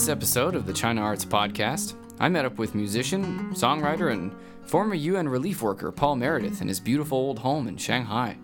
[0.00, 4.94] this episode of the China Arts Podcast, I met up with musician, songwriter, and former
[4.94, 8.38] UN relief worker Paul Meredith in his beautiful old home in Shanghai.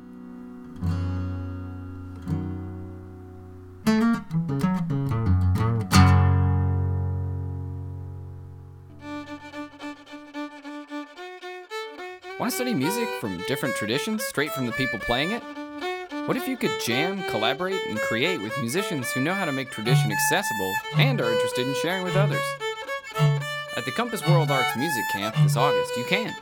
[12.38, 15.42] Want to study music from different traditions straight from the people playing it?
[16.26, 19.70] What if you could jam, collaborate, and create with musicians who know how to make
[19.70, 22.42] tradition accessible and are interested in sharing with others?
[23.76, 26.34] At the Compass World Arts Music Camp this August, you can.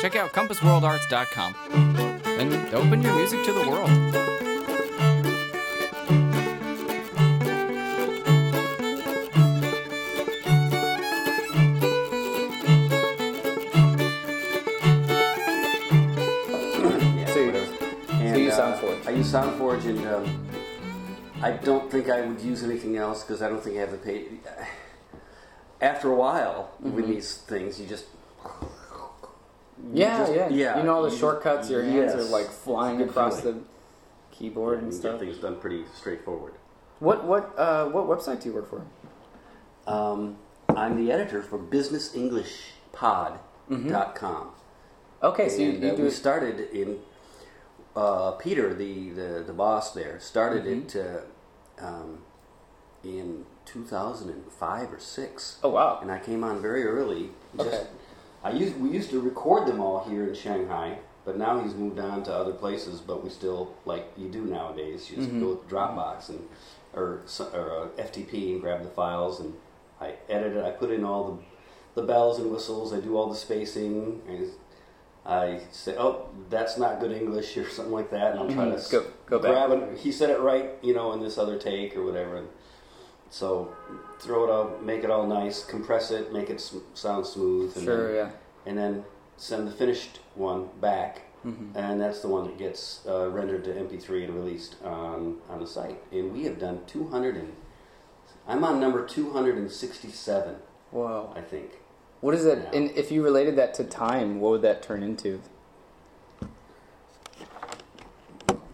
[0.00, 1.54] Check out compassworldarts.com
[2.26, 4.27] and open your music to the world.
[19.22, 19.84] SoundForge?
[19.84, 20.46] I and um,
[21.42, 23.98] I don't think I would use anything else because I don't think I have the
[23.98, 24.24] pay.
[25.80, 27.10] After a while, with Mm-hmm.
[27.12, 28.06] these things, you just
[29.92, 31.70] Yeah, just- yeah, yeah, You know all the you- shortcuts.
[31.70, 32.16] Your hands yes.
[32.16, 33.64] are like flying across feeling.
[34.30, 35.20] the keyboard and and stuff.
[35.20, 36.54] things done pretty straightforward.
[36.98, 38.82] What what uh, what website do you work for?
[39.86, 40.36] Um,
[40.68, 44.48] I'm the editor for BusinessEnglishPod.com.
[45.22, 46.98] Okay, so you, and you uh, we started in
[47.98, 50.98] uh, Peter, the, the the boss there, started Mm-hmm.
[50.98, 51.06] it
[51.82, 52.18] uh, um,
[53.04, 55.58] in 2005 or six.
[55.62, 55.98] Oh wow.
[56.02, 57.30] and I came on very early.
[57.56, 57.86] Just, Okay.
[58.44, 61.98] I used we used to record them all here in Shanghai, but now he's moved
[61.98, 63.00] on to other places.
[63.00, 65.10] But we still like you do nowadays.
[65.10, 65.40] You just Mm-hmm.
[65.42, 66.42] go with Dropbox and
[66.94, 67.22] or
[67.58, 67.66] or
[67.98, 69.54] uh, FTP and grab the files, and
[70.00, 70.64] I edit it.
[70.64, 71.36] I put in all the
[72.00, 72.92] the bells and whistles.
[72.92, 74.22] I do all the spacing.
[74.28, 74.46] And
[75.28, 78.82] I say, oh, that's not good English or something like that, and I'll try Mhm.
[78.88, 79.50] to Go- go back.
[79.68, 79.98] grab it.
[79.98, 82.36] He said it right, you know, in this other take or whatever.
[82.36, 82.48] And
[83.28, 83.68] so
[84.20, 87.84] throw it out, make it all nice, compress it, make it sm- sound smooth, and
[87.84, 88.06] Sure.
[88.06, 88.30] then, Yeah.
[88.64, 89.04] and then
[89.36, 91.76] send the finished one back, Mhm.
[91.76, 95.66] and that's the one that gets uh, rendered to MP3 and released on on the
[95.66, 96.00] site.
[96.10, 97.52] And we have done 200 and
[98.48, 100.56] I'm on number 267,
[100.90, 101.77] Wow, I think.
[102.20, 102.74] What is it?
[102.74, 105.40] And if you related that to time, what would that turn into?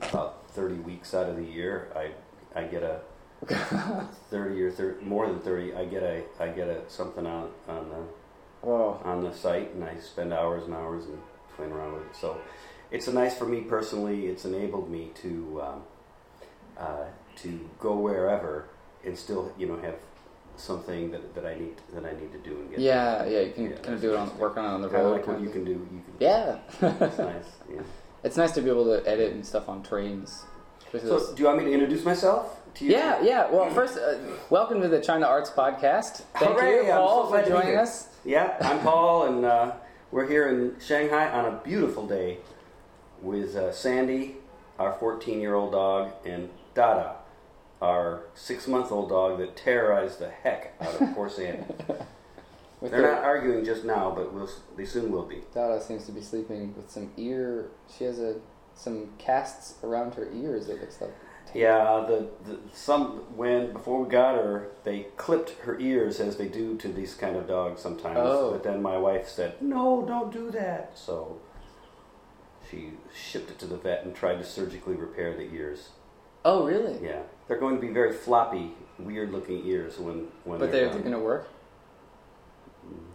[0.00, 2.12] About 30 weeks out of the year, I
[2.58, 3.00] I get a
[4.30, 5.74] 30 or 30, more than 30.
[5.74, 9.00] I get a I get a something on on the Whoa.
[9.04, 11.18] on the site and I spend hours and hours and
[11.56, 12.16] playing around with it.
[12.16, 12.40] So
[12.90, 14.26] it's a nice for me personally.
[14.26, 15.82] It's enabled me to um,
[16.78, 17.04] uh,
[17.36, 18.68] to go wherever
[19.04, 19.96] and still you know have
[20.56, 22.78] something that, that I need that I need to do and get.
[22.80, 23.40] Yeah, yeah.
[23.40, 25.12] You can Yeah, kind of do it on work on it on the road.
[25.12, 25.72] like what you can do.
[25.72, 26.14] You can.
[26.20, 26.58] Yeah.
[26.82, 27.44] It's nice.
[27.74, 27.80] Yeah.
[28.22, 30.44] it's nice to be able to edit and stuff on trains.
[30.92, 32.92] So do you want me to introduce myself to you?
[32.92, 33.50] Yeah, yeah.
[33.50, 34.16] Well, first, uh,
[34.48, 36.22] welcome to the China Arts Podcast.
[36.38, 38.08] Thank Hooray, you, Paul, so for joining us.
[38.24, 39.72] Yeah, I'm Paul, and uh,
[40.12, 42.38] we're here in Shanghai on a beautiful day
[43.20, 44.36] with uh, Sandy,
[44.78, 47.16] our 14 year old dog, and Dada,
[47.80, 51.64] our six month old dog that terrorized the heck out of poor Sandy.
[52.80, 55.42] They're their- not arguing just now, but we'll, they soon will be.
[55.54, 57.70] Dada seems to be sleeping with some ear.
[57.96, 58.36] She has a
[58.74, 60.68] some casts around her ears.
[60.68, 61.14] It looks like.
[61.54, 66.48] Yeah, the, the some when before we got her, they clipped her ears as they
[66.48, 68.18] do to these kind of dogs sometimes.
[68.20, 68.50] Oh.
[68.50, 71.40] But then my wife said, "No, don't do that." So
[72.68, 75.90] she shipped it to the vet and tried to surgically repair the ears.
[76.44, 76.98] Oh, really?
[77.02, 81.12] Yeah, they're going to be very floppy, weird-looking ears when when But they're they're, going
[81.12, 81.48] to work.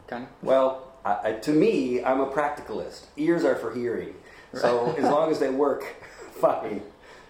[0.08, 0.30] Kind of.
[0.42, 3.06] Well, I, I, to me, I'm a practicalist.
[3.18, 4.16] Ears are for hearing,
[4.54, 5.84] so as long as they work,
[6.42, 6.82] fine.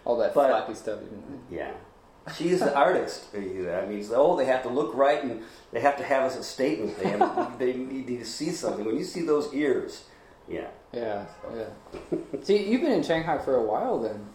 [0.06, 1.00] All that But- flappy stuff.
[1.52, 1.72] Yeah.
[2.38, 3.26] She's the artist.
[3.34, 6.44] I mean, oh, they have to look right and they have to have us a
[6.44, 7.00] statement.
[7.00, 8.86] They, have, they need to see something.
[8.86, 10.04] When you see those ears,
[10.48, 10.68] yeah.
[10.94, 11.26] Yeah,
[11.56, 12.18] yeah.
[12.44, 14.28] See, you've been in Shanghai for a while then.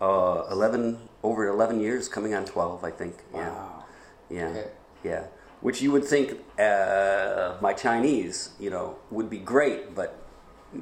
[0.00, 3.16] Uh, 11, over 11 years, coming on 12, I think.
[3.34, 3.48] Yeah.
[3.50, 3.84] Wow.
[4.30, 4.48] Yeah.
[4.48, 4.70] Okay.
[5.04, 5.24] Yeah.
[5.60, 10.16] Which you would think uh, my Chinese, you know, would be great, but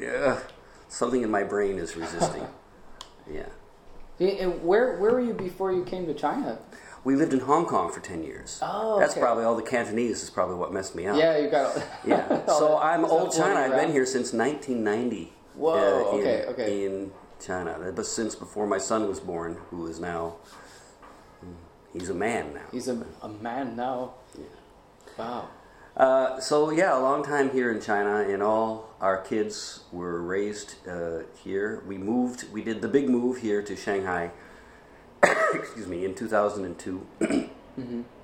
[0.04, 0.38] uh,
[0.88, 2.46] something in my brain is resisting.
[3.30, 3.46] yeah.
[4.18, 6.58] And where where were you before you came to China?
[7.04, 8.58] We lived in Hong Kong for 10 years.
[8.62, 11.16] Oh, That's probably all the Cantonese is probably what messed me up.
[11.16, 11.76] Yeah, you got.
[12.04, 12.42] Yeah.
[12.46, 13.60] So that I'm old China.
[13.60, 15.32] I've been here since 1990.
[15.54, 16.84] Whoa, uh, in, okay, okay.
[16.84, 20.36] In China, but since before my son was born, who is now,
[21.92, 22.66] he's a man now.
[22.72, 24.14] He's a, a man now.
[24.38, 24.44] Yeah.
[25.18, 25.48] Wow.
[25.96, 30.74] Uh, so yeah, a long time here in China, and all our kids were raised
[30.86, 31.82] uh, here.
[31.86, 32.52] We moved.
[32.52, 34.30] We did the big move here to Shanghai.
[35.54, 37.06] excuse me, in 2002.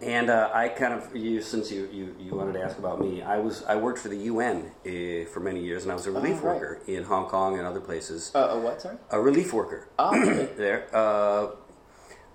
[0.00, 3.22] And uh, I kind of, you, since you, you, you wanted to ask about me,
[3.22, 6.10] I was I worked for the UN uh, for many years, and I was a
[6.10, 6.60] relief right.
[6.60, 8.32] worker in Hong Kong and other places.
[8.34, 8.82] Uh, a what?
[8.82, 8.96] Sorry.
[9.10, 10.52] a relief worker Oh, okay.
[10.56, 11.50] there uh,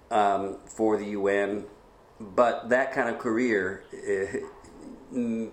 [0.10, 1.66] um, for the UN,
[2.20, 3.84] but that kind of career,
[5.14, 5.52] mm,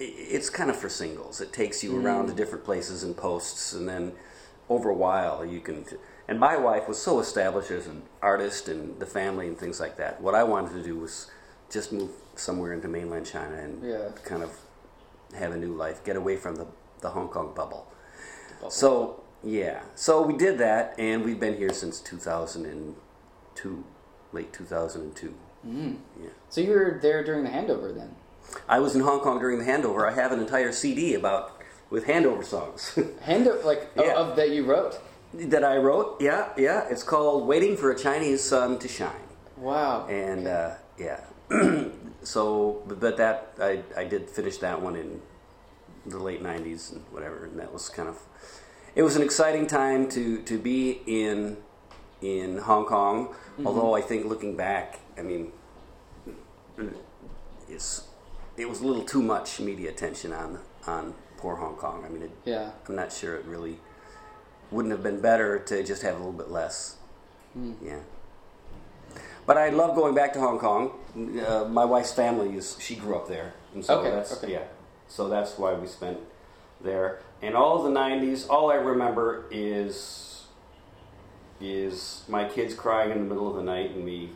[0.00, 1.40] it's kind of for singles.
[1.40, 4.12] It takes you around to different places and posts, and then
[4.68, 5.84] over a while you can.
[6.28, 9.96] And my wife was so established as an artist and the family and things like
[9.98, 10.20] that.
[10.20, 11.30] What I wanted to do was
[11.70, 14.08] just move somewhere into mainland China and Yeah.
[14.24, 14.50] kind of
[15.36, 16.66] have a new life, get away from the,
[17.00, 17.86] the Hong Kong bubble.
[18.68, 23.84] So yeah, so we did that, and we've been here since 2002,
[24.32, 25.34] late 2002.
[25.66, 25.96] Mm.
[26.20, 28.14] Yeah, So you were there during the handover then?
[28.68, 30.08] I was in Hong Kong during the handover.
[30.10, 31.52] I have an entire CD about
[31.90, 32.92] with handover songs
[33.24, 34.12] Handover, like Yeah.
[34.14, 34.98] of, of that you wrote.
[35.38, 36.20] That I wrote.
[36.20, 36.86] Yeah, yeah.
[36.88, 39.12] It's called "Waiting for a Chinese Sun to Shine,"
[39.56, 40.06] Wow.
[40.06, 41.20] and uh, yeah.
[42.22, 45.20] so, but, that I I did finish that one in
[46.04, 48.18] the late 90s and whatever, and that was kind of
[48.94, 51.58] it was an exciting time to to be in
[52.20, 53.34] in Hong Kong.
[53.64, 55.52] Although I think looking back, I mean,
[57.68, 58.06] it's
[58.56, 62.04] it was a little too much media attention on on poor Hong Kong.
[62.04, 62.70] I mean, it, yeah.
[62.88, 63.78] I'm not sure it really
[64.70, 66.96] wouldn't have been better to just have a little bit less.
[67.52, 67.72] Hmm.
[67.82, 67.98] Yeah.
[69.46, 70.90] But I love going back to Hong Kong.
[71.46, 74.52] Uh, my wife's family is she grew up there, and so Okay, that's okay.
[74.52, 74.64] yeah.
[75.08, 76.18] So that's why we spent
[76.80, 77.20] there.
[77.42, 80.46] And all of the '90s, all I remember is
[81.60, 84.30] is my kids crying in the middle of the night and me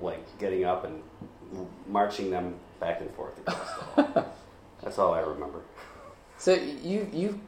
[0.00, 1.02] like getting up and
[1.88, 4.34] marching them back and forth across the hall.
[4.82, 5.62] That's all I remember.
[6.38, 7.40] So you you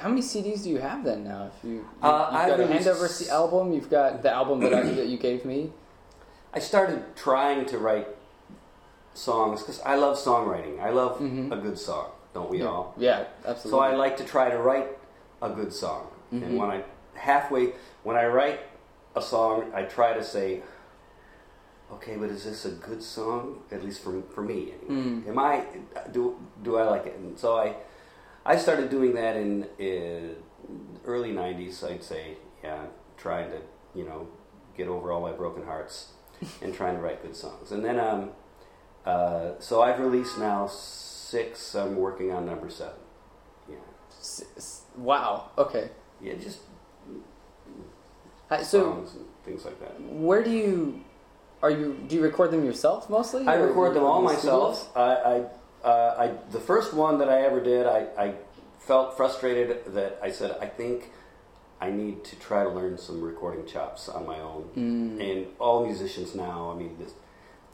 [0.00, 1.50] how many CDs do you have then now?
[1.54, 4.60] If you, you Uh, you've I've got a handover C- album, you've got the album
[4.60, 5.72] that, I, that you gave me.
[6.52, 8.08] I started trying to write
[9.14, 10.80] songs because I love songwriting.
[10.80, 11.52] I love Mhm.
[11.52, 12.94] a good song, don't we all?
[12.96, 13.70] Yeah, absolutely.
[13.78, 13.80] So.
[13.80, 14.88] I like to try to write
[15.42, 16.08] a good song.
[16.32, 16.42] Mhm.
[16.42, 17.72] And when I halfway
[18.02, 18.60] when I write
[19.14, 20.62] a song, I try to say,
[21.92, 23.62] okay, but is this a good song?
[23.70, 24.74] At least for for me.
[24.88, 25.02] Anyway.
[25.04, 25.28] Mm.
[25.28, 25.64] Am I
[26.12, 27.16] do do I like it?
[27.18, 27.74] And so I
[28.44, 30.34] I started doing that in uh,
[31.04, 31.82] early '90s.
[31.88, 33.58] I'd say, yeah, trying to
[33.94, 34.28] you know
[34.76, 36.12] get over all my broken hearts
[36.62, 37.72] and trying to write good songs.
[37.72, 38.30] And then um,
[39.04, 41.74] uh, so I've released now six.
[41.74, 42.94] I'm working on number seven.
[43.68, 43.76] Yeah,
[44.96, 45.50] wow.
[45.58, 45.90] Okay.
[46.20, 46.60] yeah, just
[48.48, 50.00] Hi- So songs and things like that.
[50.00, 51.04] where do you
[51.62, 53.46] are you do you record them yourself mostly?
[53.46, 54.90] I record them all myself.
[54.96, 55.44] I, I,
[55.84, 58.34] uh, I, the first one that I ever did, I, I
[58.78, 61.10] felt frustrated that I said, I think
[61.80, 64.70] I need to try to learn some recording chops on my own.
[64.76, 65.30] Mm.
[65.30, 67.12] And all musicians now, I mean, this,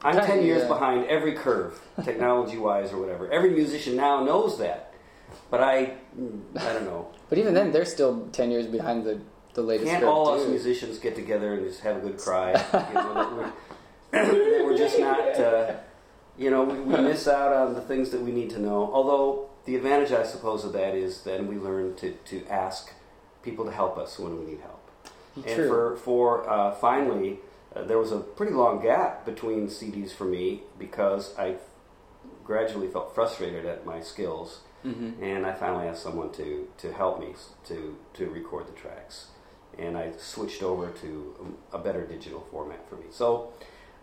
[0.03, 0.69] I'm 10 years yeah.
[0.69, 3.31] behind every curve, technology wise or whatever.
[3.31, 4.95] Every musician now knows that.
[5.51, 5.95] But I,
[6.57, 7.09] I don't know.
[7.29, 9.19] But even then, they're still ten years behind the
[9.55, 9.91] the latest.
[9.91, 12.53] Can't all us musicians get together and just have a good cry?
[12.89, 13.53] you know,
[14.13, 15.75] we're, we're just not, uh,
[16.39, 18.91] you know, we, we miss out on the things that we need to know.
[18.93, 22.93] Although the advantage, I suppose, of that is then we learn to, to ask
[23.43, 24.83] people to help us when we need help.
[25.37, 27.41] And for for uh, finally,
[27.75, 31.57] uh, there was a pretty long gap between CDs for me because I
[32.45, 35.21] gradually felt frustrated at my skills, Mhm.
[35.21, 37.35] and I finally asked someone to to help me
[37.67, 39.27] to to record the tracks,
[39.79, 43.07] and I switched over to a, a better digital format for me.
[43.11, 43.49] So.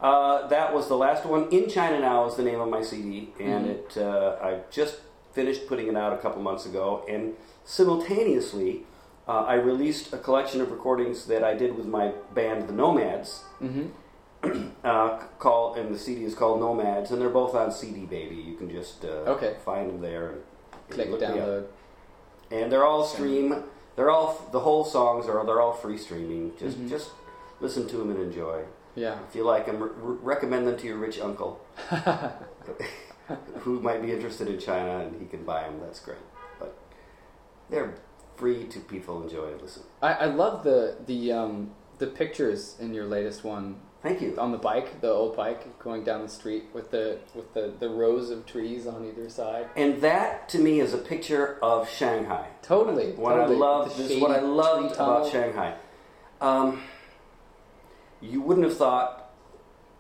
[0.04, 1.48] Uh, that was the last one.
[1.50, 3.70] In China Now is the name of my CD, and Mhm.
[3.70, 4.98] it uh, I just
[5.32, 7.04] finished putting it out a couple months ago.
[7.08, 8.86] And simultaneously,
[9.28, 13.46] uh, I released a collection of recordings that I did with my band, the Nomads,
[13.62, 13.92] Mhm.
[14.84, 18.36] uh, called, and the CD is called Nomads, and they're both on CD Baby.
[18.36, 19.56] You can just uh, Okay.
[19.64, 20.42] find them there and
[20.90, 21.34] Click look me up.
[21.36, 21.66] download.
[22.52, 23.64] And they're all stream.
[23.96, 26.52] They're all the whole songs are they're all free streaming.
[26.58, 26.90] Just Mhm.
[26.90, 27.12] just
[27.62, 28.64] listen to them and enjoy.
[28.96, 29.18] Yeah.
[29.28, 29.90] If you like them, re-
[30.22, 31.60] recommend them to your rich uncle
[33.60, 35.80] who might be interested in China and he can buy them.
[35.82, 36.18] That's great.
[36.60, 36.78] But
[37.70, 37.96] they're
[38.36, 39.84] free to people enjoy and listen.
[40.02, 44.36] I, I love the the um the pictures in your latest one Thank you.
[44.38, 47.88] on the bike, the old bike going down the street with the with the, the
[47.88, 49.68] rows of trees on either side.
[49.78, 52.48] And that to me is a picture of Shanghai.
[52.62, 53.56] Totally, What totally.
[53.56, 55.76] I love this is what I loved about Shanghai.
[56.42, 56.82] Um,
[58.32, 59.30] you wouldn't have thought,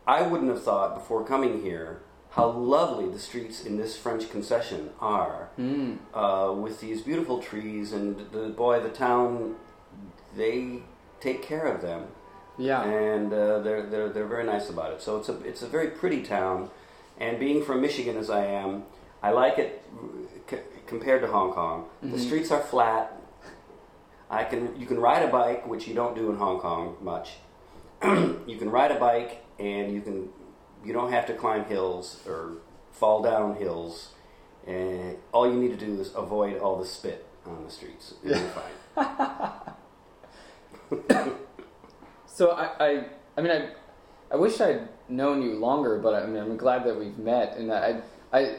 [0.07, 2.01] I wouldn't have thought before coming here
[2.31, 5.97] how lovely the streets in this French concession are, Mm.
[6.13, 9.55] uh, with these beautiful trees and the boy, the town,
[10.35, 10.81] they
[11.19, 12.07] take care of them.
[12.57, 12.83] Yeah.
[12.83, 15.01] and uh, they're they're they're very nice about it.
[15.01, 16.69] So it's a it's a very pretty town,
[17.19, 18.83] and being from Michigan as I am,
[19.23, 19.81] I like it
[20.47, 21.85] c- compared to Hong Kong.
[22.03, 22.19] The Mhm.
[22.27, 23.19] streets are flat.
[24.29, 27.37] I can you can ride a bike, which you don't do in Hong Kong much.
[28.48, 30.29] you can ride a bike, and you can
[30.83, 32.53] you don't have to climb hills or
[32.91, 34.10] fall down hills.
[34.67, 38.13] And all you need to do is avoid all the spit on the streets.
[38.24, 38.39] and You're
[38.95, 39.07] fine.
[42.25, 43.05] So I, I,
[43.38, 43.69] I mean, I,
[44.31, 47.72] I wish I'd known you longer, but I mean, I'm glad that we've met, and
[47.72, 48.55] I, I,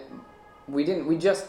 [0.69, 1.47] we didn't, we just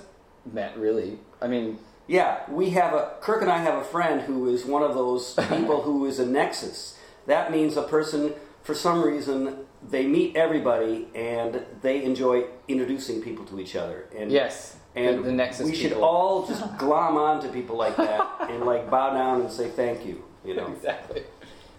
[0.52, 1.20] met, really.
[1.42, 4.84] I mean, Yeah, we have a Kirk and I have a friend who is one
[4.84, 6.95] of those people who is a nexus.
[7.27, 13.46] That means a person, for some reason, they meet everybody and they enjoy introducing people
[13.46, 14.05] to each other.
[14.17, 15.67] And yes, and the, the Nexus.
[15.70, 19.51] we should all just glom on to people like that and like bow down and
[19.51, 20.24] say thank you.
[20.46, 20.67] You know.
[20.72, 21.24] exactly.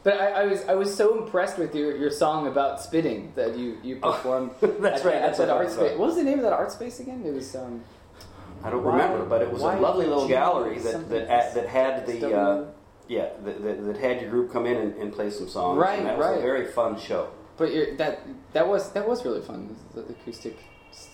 [0.02, 3.56] But I, I was, I was so impressed with your, your song about spitting that
[3.56, 4.50] you, you Oh, performed.
[4.60, 5.98] that's at, right, that's that what art space.
[5.98, 7.24] What was the name of that art space again?
[7.26, 7.82] It was um.
[8.62, 11.54] I don't Why- remember, but it was a lovely little gallery do that that, had-
[11.54, 12.26] that had the.
[12.26, 12.66] Uh, W-
[13.08, 15.78] yeah, that, that, that had your group come in and, and play some songs.
[15.78, 17.30] Right, and that was a very fun show.
[17.56, 18.20] But you're, that
[18.52, 19.74] that was that was really fun.
[19.94, 20.58] The, the acoustic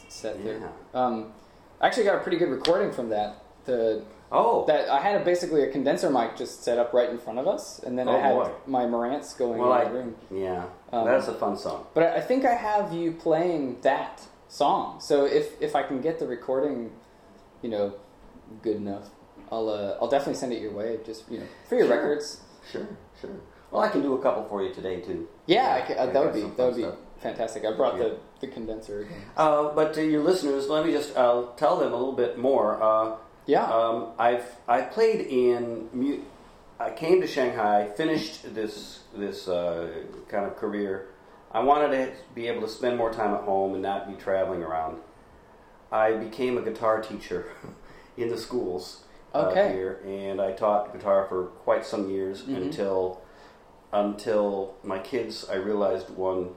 [0.09, 0.59] set there.
[0.59, 0.69] Yeah.
[1.01, 1.33] Um,
[1.81, 3.37] I actually got a pretty good recording from that.
[3.65, 4.03] The
[4.35, 7.39] Oh, that I had a, basically a condenser mic just set up right in front
[7.39, 8.51] of us, and then I Oh, had boy.
[8.67, 10.17] my Marantz going Well, in the room.
[10.31, 11.87] yeah, Um, that's a fun song.
[11.95, 15.01] But I I think I have you playing that song.
[15.01, 16.93] So if if I can get the recording,
[17.61, 17.93] you know,
[18.63, 19.11] good enough,
[19.53, 20.99] I'll uh, I'll definitely send it your way.
[21.05, 21.97] Just you know, for your Sure.
[21.97, 22.41] records.
[22.71, 22.87] Sure,
[23.21, 23.31] sure.
[23.71, 25.29] Well, I can do a couple for you today too.
[25.47, 26.97] Yeah, I ca- uh, that would be that would be stuff.
[27.21, 27.65] fantastic.
[27.65, 28.03] I brought Yeah.
[28.05, 29.07] the, the condenser.
[29.37, 32.83] Uh, but to your listeners, let me just uh, tell them a little bit more.
[32.83, 33.17] Uh,
[33.47, 33.65] Yeah.
[33.65, 36.23] um, I've I played in.
[36.81, 39.89] I came to Shanghai, finished this this uh,
[40.29, 41.09] kind of career.
[41.53, 44.63] I wanted to be able to spend more time at home and not be traveling
[44.63, 44.97] around.
[45.93, 47.53] I became a guitar teacher
[48.17, 49.02] in the schools
[49.35, 49.73] uh, Okay.
[49.73, 52.57] here, and I taught guitar for quite some years Mhm.
[52.57, 53.21] until
[53.93, 55.49] until my kids.
[55.51, 56.55] I realized one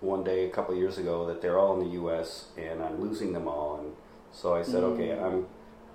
[0.00, 2.48] one day a couple of years ago that they're all in the U.S.
[2.58, 3.94] and I'm losing them all, and
[4.32, 4.92] so I said, Mm.
[4.94, 5.46] okay, I'm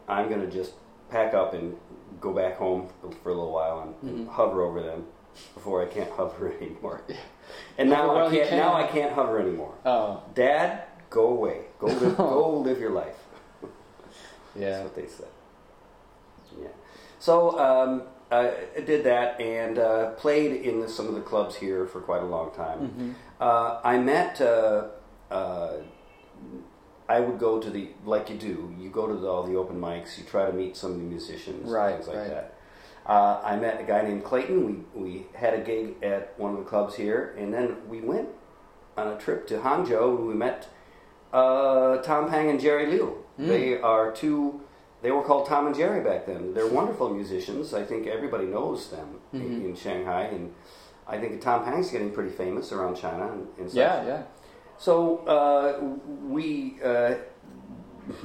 [0.07, 0.73] I'm going to just
[1.09, 1.77] pack up and
[2.19, 2.89] go back home
[3.21, 4.31] for a little while and, and Mhm.
[4.31, 5.05] hover over them
[5.53, 7.01] before I can't hover anymore.
[7.77, 8.49] And now Hover I can't.
[8.49, 8.57] can.
[8.57, 9.73] Now I can't hover anymore.
[9.85, 11.65] oh, Dad, go away.
[11.79, 13.17] Go live, go live your life.
[14.55, 14.69] yeah.
[14.71, 15.27] That's what they said.
[16.62, 16.68] Yeah.
[17.20, 18.53] So um, I
[18.86, 22.51] did that and uh, played in some of the clubs here for quite a long
[22.51, 22.79] time.
[22.79, 24.41] hmm Uh, I met.
[24.41, 24.88] Uh,
[25.32, 25.74] uh,
[27.08, 28.74] I would go to the like you do.
[28.79, 30.18] You go to the, all the open mics.
[30.18, 32.29] You try to meet some of the musicians, Right, things like right.
[32.29, 32.53] that.
[33.06, 34.60] Uh, I met a guy named Clayton.
[34.68, 38.29] We we had a gig at one of the clubs here, and then we went
[38.98, 40.18] on a trip to Hangzhou.
[40.20, 40.68] and We met
[41.34, 43.24] uh, Tom Pang and Jerry Liu.
[43.39, 43.48] Mm.
[43.48, 44.62] They are two.
[45.01, 46.53] They were called Tom and Jerry back then.
[46.53, 47.74] They're wonderful musicians.
[47.74, 49.65] I think everybody knows them in, Mhm.
[49.65, 50.53] in Shanghai, and
[51.08, 53.77] I think Tom Pang's getting pretty famous around China and, and such.
[53.77, 54.22] Yeah, yeah.
[54.77, 55.79] So uh,
[56.27, 57.15] we uh,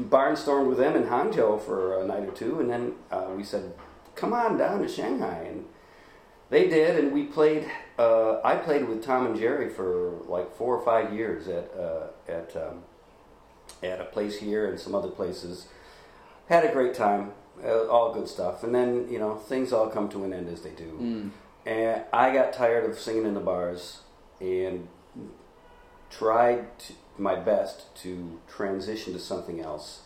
[0.00, 3.72] barnstormed with them in Hangzhou for a night or two, and then uh, we said,
[4.14, 5.66] "Come on down to Shanghai," and
[6.50, 7.70] they did, and we played.
[7.98, 12.06] Uh, I played with Tom and Jerry for like four or five years at uh,
[12.28, 12.82] at um,
[13.82, 15.68] at a place here and some other places.
[16.48, 17.32] Had a great time,
[17.64, 20.62] uh, all good stuff, and then you know things all come to an end as
[20.62, 20.98] they do.
[21.00, 21.30] Mm.
[21.66, 24.00] And I got tired of singing in the bars
[24.40, 24.88] and
[26.10, 30.02] tried to, my best to transition to something else.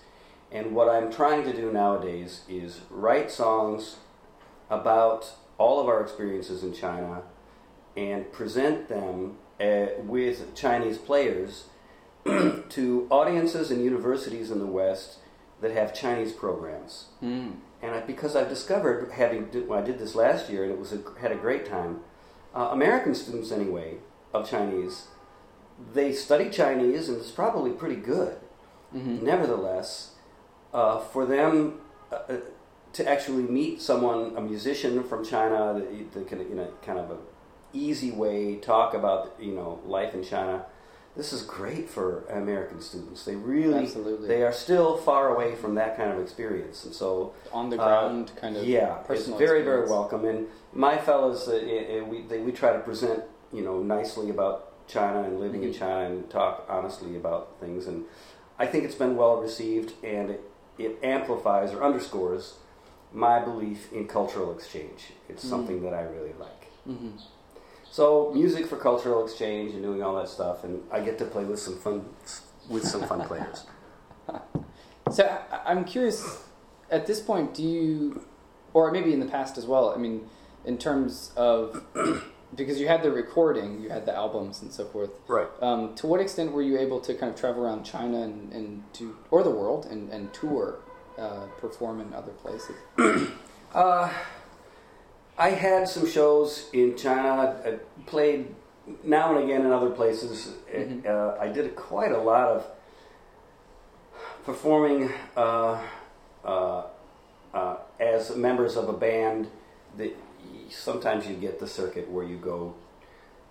[0.51, 3.97] And what I'm trying to do nowadays is write songs
[4.71, 7.23] about all of our experiences in China
[7.97, 11.65] and present them uh, with Chinese players
[12.25, 15.19] to audiences and universities in the West
[15.61, 17.07] that have Chinese programs.
[17.23, 17.57] Mm.
[17.83, 20.93] And I, because I've discovered, having when I did this last year, and it was
[20.93, 22.01] a, had a great time.
[22.55, 23.99] Uh, American students, anyway,
[24.33, 25.09] of Chinese,
[25.93, 28.37] they study Chinese, and it's probably pretty good.
[28.93, 30.15] hmm Nevertheless,
[30.73, 32.37] uh, for them uh, uh,
[32.93, 37.11] to actually meet someone, a musician from China, that, that can, in a kind of
[37.11, 37.19] a
[37.73, 40.65] easy way talk about you know life in China,
[41.19, 43.25] this is great for American students.
[43.25, 44.29] They really, Absolutely.
[44.29, 47.85] they are still far away from that kind of experience, and so On the uh,
[47.85, 49.91] ground kind of yeah, it's very very experience.
[49.91, 50.25] welcome.
[50.25, 54.87] And my fellows, uh, uh, we they, we try to present you know nicely about
[54.87, 55.79] China and living in Mhm.
[55.79, 57.89] China and talk honestly about things.
[57.89, 58.05] And
[58.59, 60.41] I think it's been well received, and it,
[60.79, 62.55] it amplifies or underscores
[63.13, 65.01] my belief in cultural exchange.
[65.29, 65.49] It's Mhm.
[65.51, 66.63] something that I really like.
[66.87, 67.11] hmm
[67.91, 71.45] So music for cultural exchange and doing all that stuff, and I get to play
[71.45, 72.05] with some fun
[72.69, 73.67] with some fun players.
[75.11, 76.45] So I'm curious.
[76.91, 78.25] At this point, do you,
[78.75, 79.95] or maybe in the past as well?
[79.95, 80.29] I mean,
[80.65, 81.83] in terms of
[82.55, 85.11] because you had the recording, you had the albums and so forth.
[85.27, 85.49] Right.
[85.61, 88.85] Um, to what extent were you able to kind of travel around China and, and
[88.95, 90.79] to or the world and, and tour,
[91.19, 92.77] uh, perform in other places?
[93.75, 94.11] Uh,
[95.39, 97.57] I had some shows in China.
[97.65, 98.55] I played
[99.05, 100.57] now and again in other places.
[100.73, 101.07] Mhm.
[101.07, 102.67] Uh, I did quite a lot of
[104.45, 105.81] performing uh,
[106.45, 106.83] uh,
[107.55, 109.49] uh, as members of a band.
[109.97, 110.15] That
[110.71, 112.75] sometimes you get the circuit where you go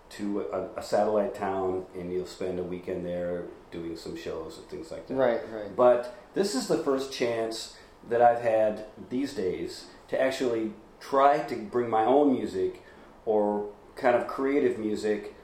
[0.09, 4.67] to a, a satellite town and you'll spend a weekend there doing some shows and
[4.69, 5.13] things like that.
[5.13, 5.75] Right, right.
[5.75, 7.75] But this is the first chance
[8.09, 12.83] that I've had these days to actually try to bring my own music
[13.25, 15.35] or kind of creative music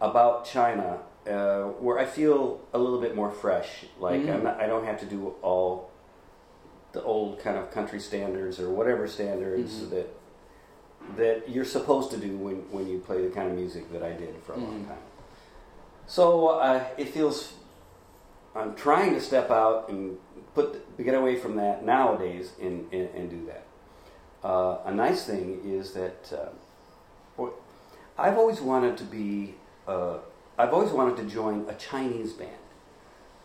[0.00, 3.86] about China, uh, where I feel a little bit more fresh.
[3.98, 4.34] Like Mm.
[4.34, 5.90] I'm not, I don't have to do all
[6.92, 9.90] the old kind of country standards or whatever standards Mhm.
[9.90, 10.06] that
[11.16, 14.12] that you're supposed to do when, when you play the kind of music that I
[14.12, 14.88] did for a long Mhm.
[14.88, 15.02] time.
[16.06, 17.54] So uh, it feels
[18.54, 20.18] I'm trying to step out and
[20.54, 23.64] put get away from that nowadays and, and, and do that.
[24.44, 26.32] Uh, a nice thing is that
[27.38, 27.44] uh,
[28.18, 29.54] I've always wanted to be
[29.86, 30.18] uh,
[30.58, 32.50] I've always wanted to join a Chinese band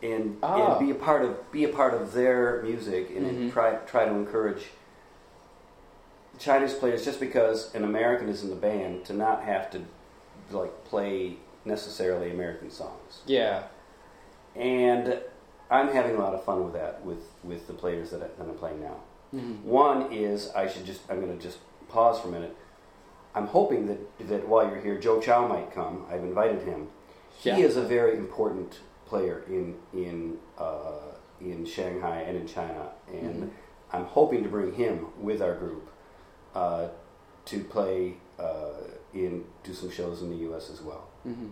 [0.04, 0.78] and, Ah.
[0.78, 3.54] and be a part of be a part of their music and Mhm.
[3.54, 4.70] try try to encourage
[6.40, 9.82] Chinese players just because an American is in the band to not have to
[10.52, 13.64] like play necessarily American songs Yeah.
[14.56, 15.20] and
[15.70, 18.48] I'm having a lot of fun with that with with the players that, I, that
[18.50, 18.98] I'm playing now.
[19.34, 19.64] Mhm.
[19.64, 22.56] One is I should just I'm going to just pause for a minute.
[23.36, 26.06] I'm hoping that that while you're here, Joe Chow might come.
[26.10, 26.88] I've invited him.
[27.40, 33.44] He is a very important player in in uh, in Shanghai and in China, and
[33.44, 33.50] Mhm.
[33.94, 35.90] I'm hoping to bring him with our group
[36.56, 36.88] uh,
[37.46, 38.82] to play uh,
[39.14, 40.70] in do some shows in the U.S.
[40.72, 41.04] as well.
[41.28, 41.52] Mhm.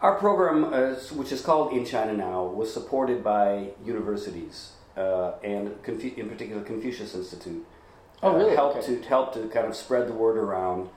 [0.00, 5.82] Our program, uh, which is called In China Now, was supported by universities uh, and,
[5.82, 7.64] Confu- in particular, Confucius Institute.
[8.22, 8.54] Oh, uh, really?
[8.54, 8.96] Helped Okay.
[8.96, 10.88] to help to kind of spread the word around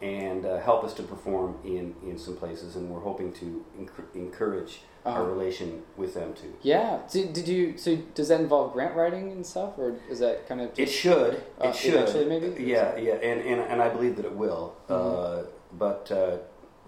[0.00, 4.14] and uh, help us to perform in, in some places, and we're hoping to enc-
[4.16, 5.30] encourage our Uh-huh.
[5.30, 6.52] relation with them too.
[6.62, 7.00] Yeah.
[7.10, 7.76] Did, did you?
[7.78, 10.70] So does that involve grant writing and stuff, or is that kind of?
[10.78, 11.34] It should.
[11.60, 11.94] Uh, it should.
[11.94, 12.62] eventually, maybe?
[12.64, 14.74] Yeah, yeah, and, and, and I believe that it will.
[14.88, 15.46] Uh, Mhm.
[15.78, 16.38] but uh,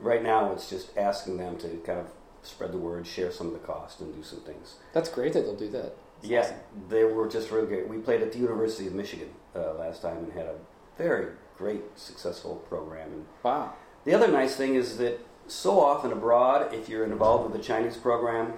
[0.00, 2.06] right now, it's just asking them to kind of
[2.42, 4.74] spread the word, share some of the cost, and do some things.
[4.92, 5.94] That's great that they'll do that.
[6.20, 6.56] That's Yeah, awesome.
[6.88, 7.88] they were just really great.
[7.88, 10.54] We played at the University of Michigan uh, last time and had a
[10.96, 13.12] very great, successful program.
[13.12, 13.72] And Wow.
[14.04, 17.96] the other nice thing is that so often abroad, if you're involved with the Chinese
[17.96, 18.54] program,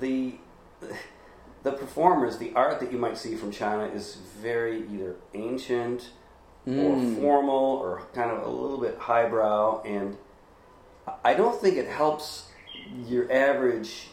[0.00, 0.34] the
[1.62, 6.10] the performers, the art that you might see from China is very either ancient
[6.66, 7.20] or Mm.
[7.20, 10.16] formal or kind of a little bit highbrow, and
[11.24, 12.50] I don't think it helps
[13.06, 14.08] your average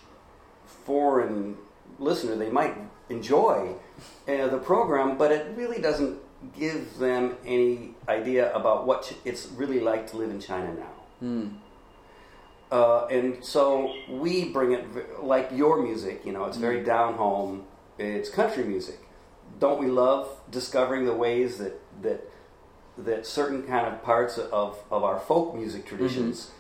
[0.66, 1.58] foreign
[2.00, 2.36] listener.
[2.36, 2.76] They might
[3.10, 3.76] enjoy
[4.28, 6.18] uh, the program, but it really doesn't
[6.58, 10.94] give them any idea about what it's really like to live in China now.
[11.28, 11.54] Mm.
[12.72, 16.86] Uh, and so we bring it like your music, you know, it's very Mm.
[16.86, 17.66] down home.
[18.00, 19.00] It's country music.
[19.60, 22.22] Don't we love discovering the ways that that
[22.98, 26.52] that certain kind of parts of, of our folk music traditions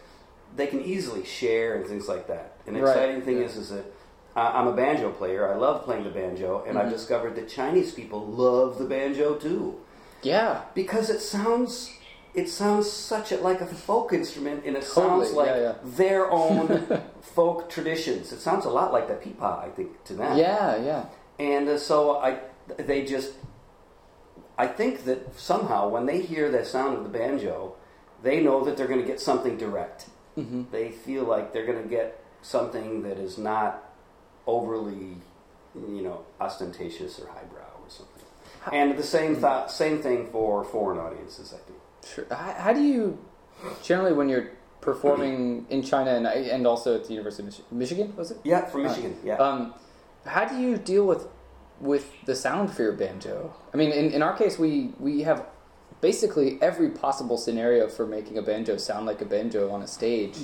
[0.55, 2.53] they can easily share and things like that.
[2.67, 2.85] And the Mm-hmm.
[2.87, 3.45] Right, exciting thing yeah.
[3.45, 3.85] is is that
[4.35, 5.51] I- I'm a banjo player.
[5.51, 6.91] I love playing the banjo, and I've Mhm.
[6.97, 9.75] discovered that Chinese people love the banjo too
[10.23, 10.61] Yeah.
[10.73, 11.91] because it sounds
[12.35, 15.73] it sounds such a, like a folk instrument and it Totally, sounds like yeah, yeah.
[15.83, 16.65] their own
[17.21, 20.77] folk traditions it sounds a lot like the pipa i think to them Yeah.
[20.77, 21.03] Yeah.
[21.37, 22.39] and uh, so i
[22.77, 23.33] they just
[24.57, 27.73] i think that somehow when they hear the sound of the banjo
[28.23, 31.83] they know that they're going to get something direct hmm they feel like they're going
[31.83, 33.92] to get something that is not
[34.47, 35.17] overly
[35.75, 38.23] you know ostentatious or highbrow or something
[38.71, 42.25] and the same thought, same thing for foreign audiences i think Sure.
[42.29, 43.17] How, how do you
[43.81, 44.51] generally when you're
[44.81, 48.37] performing in China and and also at the University of Michi- Michigan was it?
[48.43, 49.17] Yeah, from Michigan.
[49.23, 49.35] Yeah.
[49.35, 49.73] Um,
[50.25, 51.27] how do you deal with
[51.79, 53.53] with the sound for your banjo?
[53.73, 55.45] I mean, in, in our case, we we have
[56.01, 60.37] basically every possible scenario for making a banjo sound like a banjo on a stage.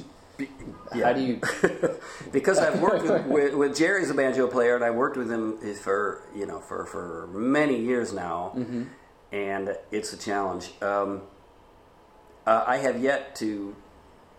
[0.94, 1.40] How do you?
[2.32, 5.58] because I've worked with, with, with Jerry's a banjo player, and I worked with him
[5.76, 8.88] for you know for for many years now, Mhm.
[9.32, 10.72] and it's a challenge.
[10.82, 11.22] Um,
[12.48, 13.76] uh, I have yet to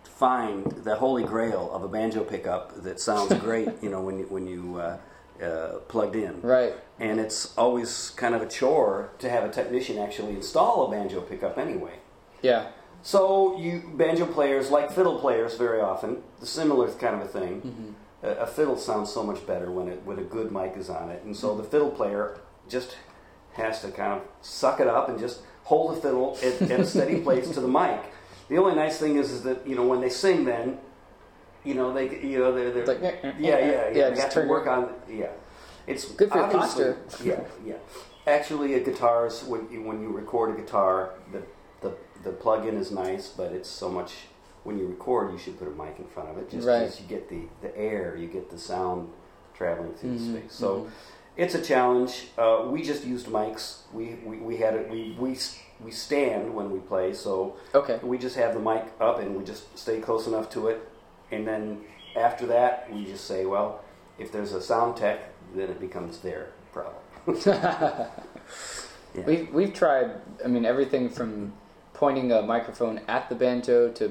[0.03, 3.69] find the holy grail of a banjo pickup that sounds great.
[3.81, 4.97] you know, when you when you uh,
[5.43, 6.41] uh, plugged in.
[6.41, 6.73] Right.
[6.99, 11.21] And it's always kind of a chore to have a technician actually install a banjo
[11.21, 11.93] pickup anyway.
[12.43, 12.67] Yeah.
[13.03, 17.61] So you banjo players, like fiddle players, very often, the similar kind of a thing.
[17.61, 17.91] Mm-hmm.
[18.23, 21.09] A, a fiddle sounds so much better when it when a good mic is on
[21.09, 22.95] it, and so the fiddle player just
[23.53, 26.85] has to kind of suck it up and just hold the fiddle at, at a
[26.85, 28.01] steady place to the mic.
[28.49, 30.77] The only nice thing is, is that you know when they sing, then
[31.63, 34.67] you know they you know they're, they're Like, yeah yeah yeah, yeah, have to work
[34.67, 35.27] on yeah.
[35.87, 36.97] It's Good for posture.
[37.23, 37.75] Yeah, yeah.
[38.27, 41.41] Actually, a guitar's when you, when you record a guitar, the,
[42.23, 44.13] the plug-in is nice, but it's so much.
[44.63, 46.81] When you record, you should put a mic in front of it, just Right.
[46.81, 49.09] because you get the, the air, you get the sound
[49.55, 50.53] traveling through Mhm, the space.
[50.53, 50.89] So mhm.
[51.35, 52.27] it's a challenge.
[52.37, 53.77] Uh, we just used mics.
[53.91, 54.89] We, we, we had it.
[54.89, 55.37] We, we
[55.83, 57.99] we stand when we play, so Okay.
[58.03, 60.87] we just have the mic up and we just stay close enough to it,
[61.31, 61.81] and then
[62.15, 63.81] after that, we just say, well,
[64.19, 65.19] if there's a sound tech,
[65.55, 67.01] then it becomes their problem.
[69.13, 69.25] Yeah.
[69.25, 70.11] We've we've tried.
[70.45, 71.51] I mean, everything from
[72.01, 74.05] pointing a microphone at the banjo to,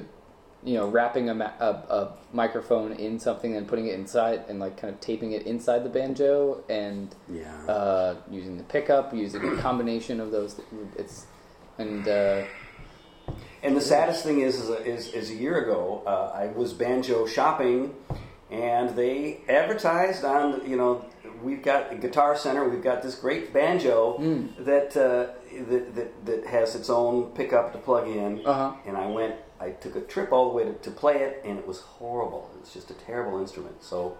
[0.63, 4.59] you know, wrapping a, ma- a, a microphone in something and putting it inside and
[4.61, 7.51] like kind of taping it inside the banjo and Yeah.
[7.67, 10.51] uh, using the pickup, using a combination of those.
[10.97, 11.25] It's
[11.77, 12.43] and uh,
[13.61, 17.25] And the saddest thing is, is, is, is a year ago, uh, I was banjo
[17.27, 17.93] shopping,
[18.49, 21.03] and they advertised on, you know,
[21.43, 24.65] we've got Guitar Center, we've got this great banjo Mm.
[24.65, 25.27] that, uh,
[25.69, 28.45] that, that that has its own pickup to plug in.
[28.45, 28.73] Uh-huh.
[28.85, 31.57] And I went, I took a trip all the way to, to play it, and
[31.59, 32.49] it was horrible.
[32.59, 33.83] It's just a terrible instrument.
[33.83, 34.17] So,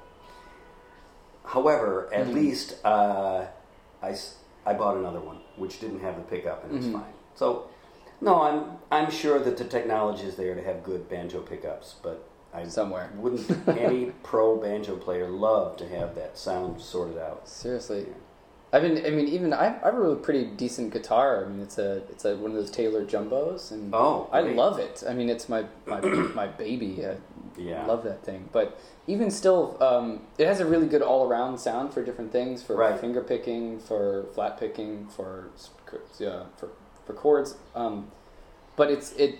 [1.45, 2.33] however, at Mhm.
[2.33, 3.45] least uh,
[4.01, 4.15] I,
[4.65, 6.93] I bought another one, which didn't have the pickup, and it was Mhm.
[6.93, 7.13] fine.
[7.35, 7.67] So,
[8.19, 12.23] no, I'm I'm sure that the technology is there to have good banjo pickups, but
[12.53, 13.09] I somewhere.
[13.15, 17.47] wouldn't any pro banjo player love to have that sound sorted out.
[17.47, 18.05] Seriously.
[18.73, 19.05] I've been.
[19.05, 21.45] I mean, even I, I have a pretty decent guitar.
[21.45, 24.55] I mean, it's a it's a one of those Taylor jumbos, and Oh, I great.
[24.55, 25.03] love it.
[25.07, 25.99] I mean, it's my my,
[26.35, 27.05] my baby.
[27.05, 27.17] I
[27.57, 27.85] Yeah.
[27.85, 28.47] love that thing.
[28.53, 32.63] But even still, um, it has a really good all around sound for different things
[32.63, 32.97] for Right.
[32.97, 35.49] finger picking, for flat picking, for
[36.17, 36.69] yeah, for
[37.05, 37.55] for chords.
[37.75, 38.09] Um,
[38.77, 39.39] but it's it.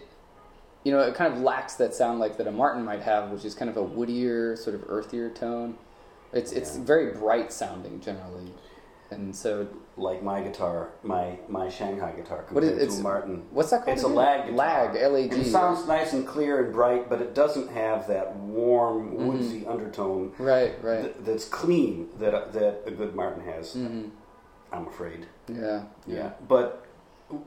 [0.84, 3.46] You know, it kind of lacks that sound like that a Martin might have, which
[3.46, 5.78] is kind of a woodier, sort of earthier tone.
[6.34, 6.84] It's it's Yeah.
[6.84, 8.52] very bright sounding generally,
[9.12, 13.44] and so Like my guitar, my my Shanghai guitar is- compared it's- to Martin.
[13.52, 13.96] what's that called?
[13.98, 14.56] It's a lag guitar.
[14.58, 15.42] Lag, L A G.
[15.42, 19.28] It sounds nice and clear and bright, but it doesn't have that warm, Mm-hmm.
[19.28, 21.04] woodsy undertone Right, right.
[21.04, 23.74] th- that's clean that that a good Martin has.
[23.74, 24.06] hmm
[24.72, 25.28] I'm afraid.
[25.50, 26.30] Yeah, Yeah.
[26.48, 26.86] But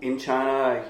[0.02, 0.82] in China, I,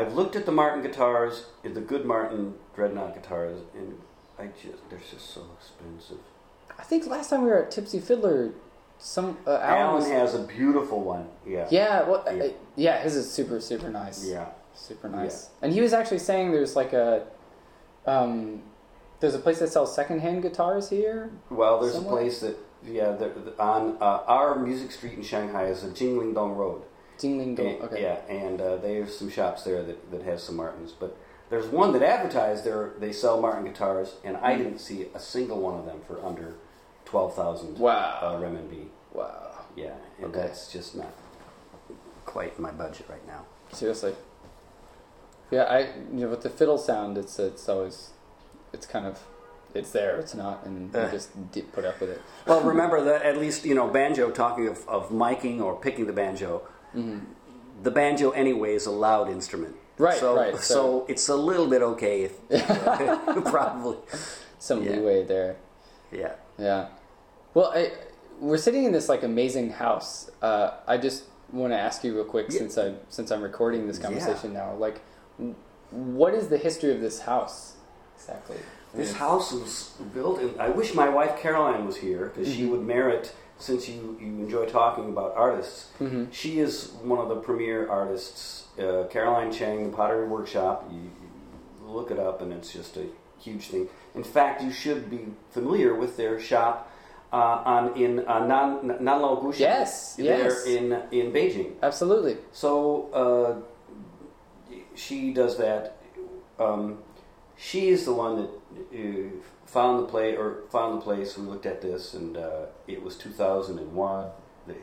[0.00, 3.98] I've looked at the Martin guitars, the good Martin dreadnought guitars, and
[4.38, 6.18] I just they're just so expensive.
[6.78, 8.52] I think last time we were at Tipsy Fiddler,
[9.04, 11.28] some uh, Alan, Alan was, has a beautiful one.
[11.46, 11.68] Yeah.
[11.70, 12.44] yeah, well, Yeah.
[12.44, 14.26] uh, yeah, his is super super nice.
[14.26, 14.46] Yeah.
[14.74, 15.50] super nice.
[15.60, 17.26] And he was actually saying there's like a,
[18.06, 18.62] um,
[19.20, 21.30] there's a place that sells secondhand guitars here.
[21.50, 22.14] Well, there's Somewhere?
[22.14, 25.88] a place that yeah, the, the, on uh, our music street in Shanghai is a
[25.88, 26.82] Jinling Dong Road.
[27.18, 27.82] Jinling Dong.
[27.82, 28.02] Okay.
[28.02, 31.14] Yeah, and uh, there's some shops there that, that has some Martins, but
[31.50, 35.60] there's one that advertised there they sell Martin guitars, and I didn't see a single
[35.60, 36.54] one of them for under
[37.04, 38.18] twelve thousand Wow.
[38.22, 38.86] uh, renminbi.
[39.12, 39.50] Wow.
[39.76, 40.40] Yeah, and Okay.
[40.46, 41.12] that's just not
[42.26, 43.44] quite my budget right now.
[43.72, 44.14] Seriously.
[45.50, 45.78] Yeah, I
[46.12, 48.10] you know with the fiddle sound, it's it's always,
[48.72, 49.18] it's kind of,
[49.74, 51.10] it's there, it's not, and you Uh.
[51.10, 51.30] just
[51.72, 52.20] put up with it.
[52.46, 54.30] Well, remember that at least you know banjo.
[54.30, 56.62] Talking of, of miking or picking the banjo,
[56.92, 57.18] hmm
[57.82, 59.74] the banjo anyway is a loud instrument.
[59.98, 62.32] Right, so, right, So, so- it's a little bit okay, if,
[63.44, 63.98] probably.
[64.58, 64.92] Some Yeah.
[64.92, 65.56] leeway there.
[66.10, 66.32] Yeah.
[66.58, 66.88] Yeah.
[67.54, 67.92] Well, I,
[68.40, 70.30] we're sitting in this like amazing house.
[70.42, 72.58] Uh, I just want to ask you real quick Yeah.
[72.58, 74.04] since I since I'm recording this Yeah.
[74.06, 74.74] conversation now.
[74.74, 75.00] Like,
[75.90, 77.74] what is the history of this house
[78.16, 78.56] exactly?
[78.92, 80.58] I This house was built in.
[80.60, 82.70] I wish my wife Caroline was here because she Mhm.
[82.70, 83.32] would merit.
[83.56, 86.32] Since you, you enjoy talking about artists, Mhm.
[86.32, 88.64] she is one of the premier artists.
[88.76, 90.88] Uh, Caroline Cheng, the Pottery Workshop.
[90.90, 93.06] You, you look it up, and it's just a
[93.44, 93.88] huge thing.
[94.14, 96.90] In fact, you should be familiar with their shop
[97.32, 99.60] uh, on in uh, Nan Nanlao Gushi.
[99.60, 100.66] Yes, there yes.
[100.66, 101.72] in in Beijing.
[101.82, 102.36] Absolutely.
[102.52, 105.96] So uh, she does that.
[106.58, 106.98] Um,
[107.56, 108.50] she is the one that
[108.94, 109.30] uh,
[109.66, 111.36] found the play or found the place.
[111.36, 114.26] We looked at this, and uh, it was 2001.
[114.66, 114.74] The,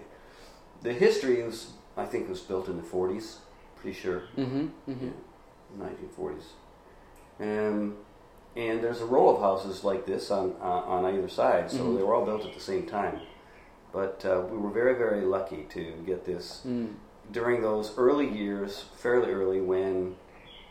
[0.81, 3.37] the history was, I think, was built in the 40s.
[3.77, 4.23] Pretty sure.
[4.37, 4.67] Mm-hmm.
[4.91, 5.09] Mm-hmm.
[5.81, 6.43] 1940s.
[7.39, 7.97] Um,
[8.55, 11.97] and there's a row of houses like this on uh, on either side, so Mhm.
[11.97, 13.21] they were all built at the same time.
[13.93, 16.95] But uh, we were very, very lucky to get this Mm.
[17.31, 20.15] during those early years, fairly early, when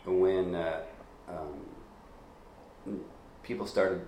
[0.05, 0.81] when uh,
[1.29, 3.01] um,
[3.43, 4.01] people started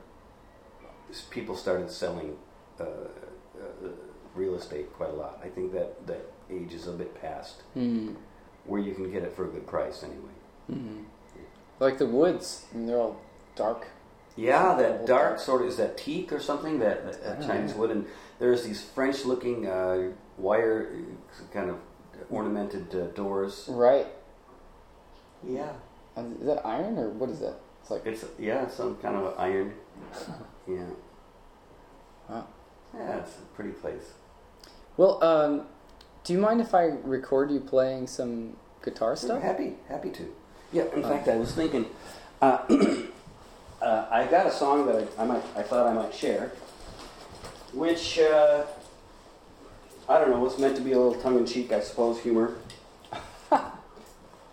[1.30, 2.38] people started selling
[2.80, 3.90] uh, uh,
[4.36, 5.40] real estate quite a lot.
[5.44, 8.16] I think that that age is a bit past Mm.
[8.66, 10.36] where you can get it for a good price anyway.
[10.72, 11.06] Mm.
[11.80, 13.18] Like the woods, and they're all
[13.56, 13.88] dark.
[14.36, 17.78] Yeah, that dark sort of is that teak or something that, that, that Chinese yeah.
[17.78, 18.06] wood, and
[18.40, 21.78] there's these French-looking uh, wire uh, kind of
[22.32, 23.66] ornamented uh, doors.
[23.70, 24.08] Right.
[25.48, 25.74] Yeah,
[26.18, 27.56] Uh, Is that iron or what is that?
[27.82, 29.74] It's like it's yeah some kind of iron.
[30.68, 30.86] Yeah.
[32.30, 32.48] Wow.
[32.96, 34.14] Yeah, it's a pretty place.
[34.96, 35.64] Well, um,
[36.24, 39.42] do you mind if I record you playing some guitar stuff?
[39.42, 40.34] Happy, happy to.
[40.72, 40.84] Yeah.
[40.96, 41.10] In Oh.
[41.10, 41.86] fact, I was thinking,
[42.42, 42.60] uh,
[43.84, 46.54] uh, I got a song that I, I might, I thought I might share,
[47.74, 48.64] which uh,
[50.08, 52.56] I don't know was meant to be a little tongue-in-cheek, I suppose, humor.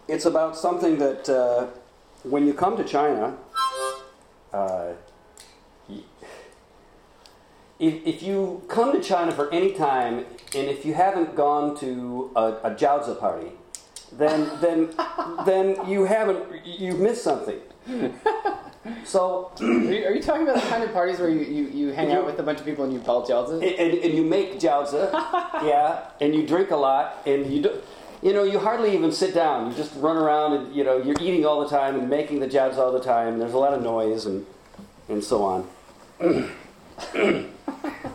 [0.08, 1.68] it's about something that uh,
[2.24, 3.36] when you come to China,
[4.52, 4.94] uh,
[7.78, 12.32] if, if you come to China for any time, and if you haven't gone to
[12.34, 13.52] a, a Jiaozi party,
[14.12, 14.92] then then
[15.46, 17.60] then you haven't you've missed something.
[19.04, 21.88] So Are you, are you talking about the kind of parties where you, you, you
[21.92, 23.78] hang out with a bunch of people and you belt and, jiaozi?
[23.78, 25.12] and, and you make jiaozi,
[25.66, 27.82] yeah, and you drink a lot, and you do,
[28.22, 29.70] you know you hardly even sit down.
[29.70, 32.48] You just run around, and you know you're eating all the time and making the
[32.48, 33.38] jiaozi all the time.
[33.38, 34.46] There's a lot of noise and
[35.10, 35.68] and so on.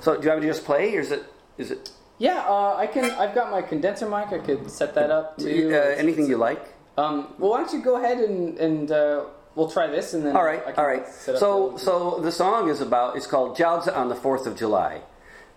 [0.01, 1.25] so do you want me to just play, or is it
[1.59, 3.11] is it Yeah, uh, I can.
[3.11, 4.29] I've got my condenser mic.
[4.29, 6.73] I could set that up to uh, anything you like?
[6.97, 9.25] Um, well, why don't you go ahead and and uh,
[9.55, 10.35] we'll try this and then.
[10.35, 11.07] All right, I can all right.
[11.07, 13.15] So, so the song is about.
[13.15, 15.01] It's called "Jiaozi on the Fourth of July."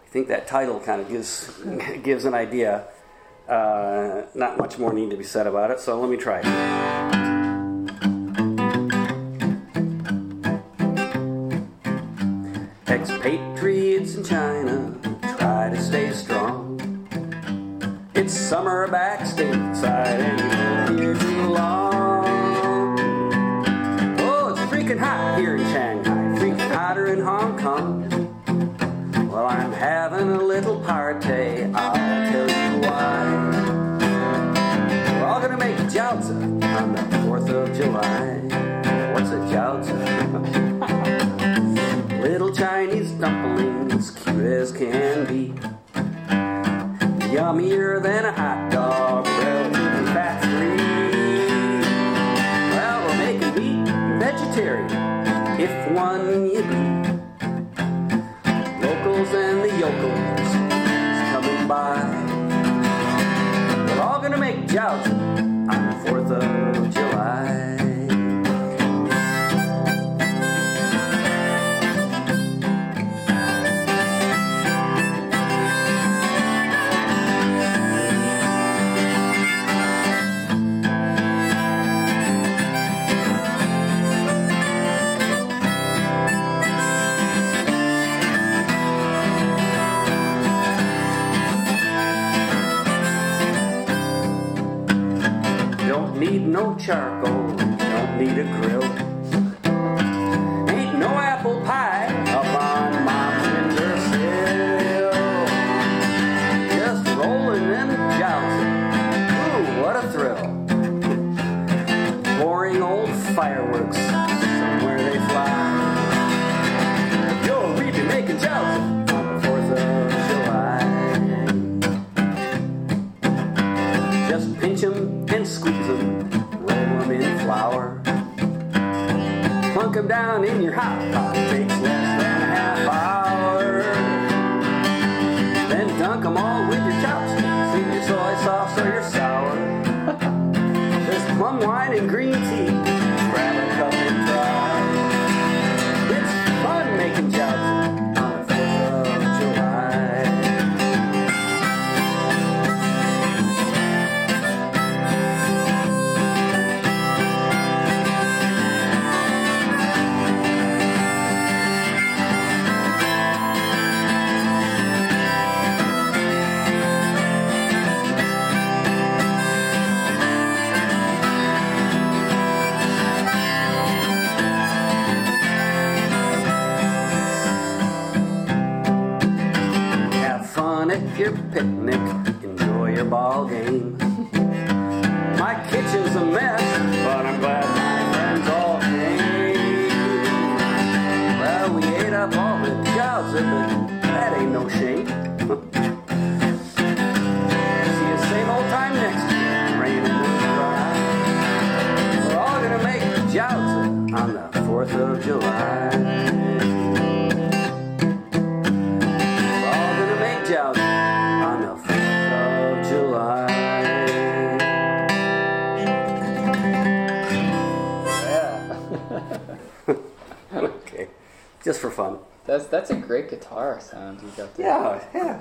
[0.04, 1.50] I think that title kind of gives
[2.02, 2.87] gives an idea.
[3.48, 5.80] Uh, not much more need to be said about it.
[5.80, 6.46] So let me try it.
[12.88, 14.98] Expatriates in China
[15.38, 16.78] try to stay strong.
[18.14, 20.57] It's summer back stateside
[29.78, 31.94] having a little party, I'll
[32.32, 33.22] tell you why.
[35.12, 38.40] We're all gonna make jiaozi on the 4th of July.
[39.12, 39.94] What's a jiaozi?
[42.20, 45.54] little Chinese dumplings, cute as can be.
[47.30, 49.26] Yummier than a hot dog.
[52.74, 53.86] Well, we're making meat
[54.18, 56.77] vegetarian, if one you
[64.76, 66.67] all gonna make jiaozi the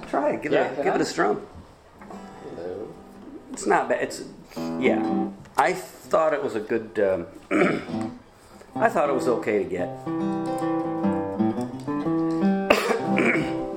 [0.10, 0.42] try it.
[0.42, 0.96] Give, Yeah, it, a, give I?
[0.96, 1.42] it a strum.
[2.56, 2.88] Hello.
[3.54, 4.04] It's not bad.
[4.04, 4.24] It's
[4.80, 5.30] yeah.
[5.58, 7.00] I thought it was a good.
[7.00, 7.26] Um,
[8.76, 9.88] I thought it was okay to get.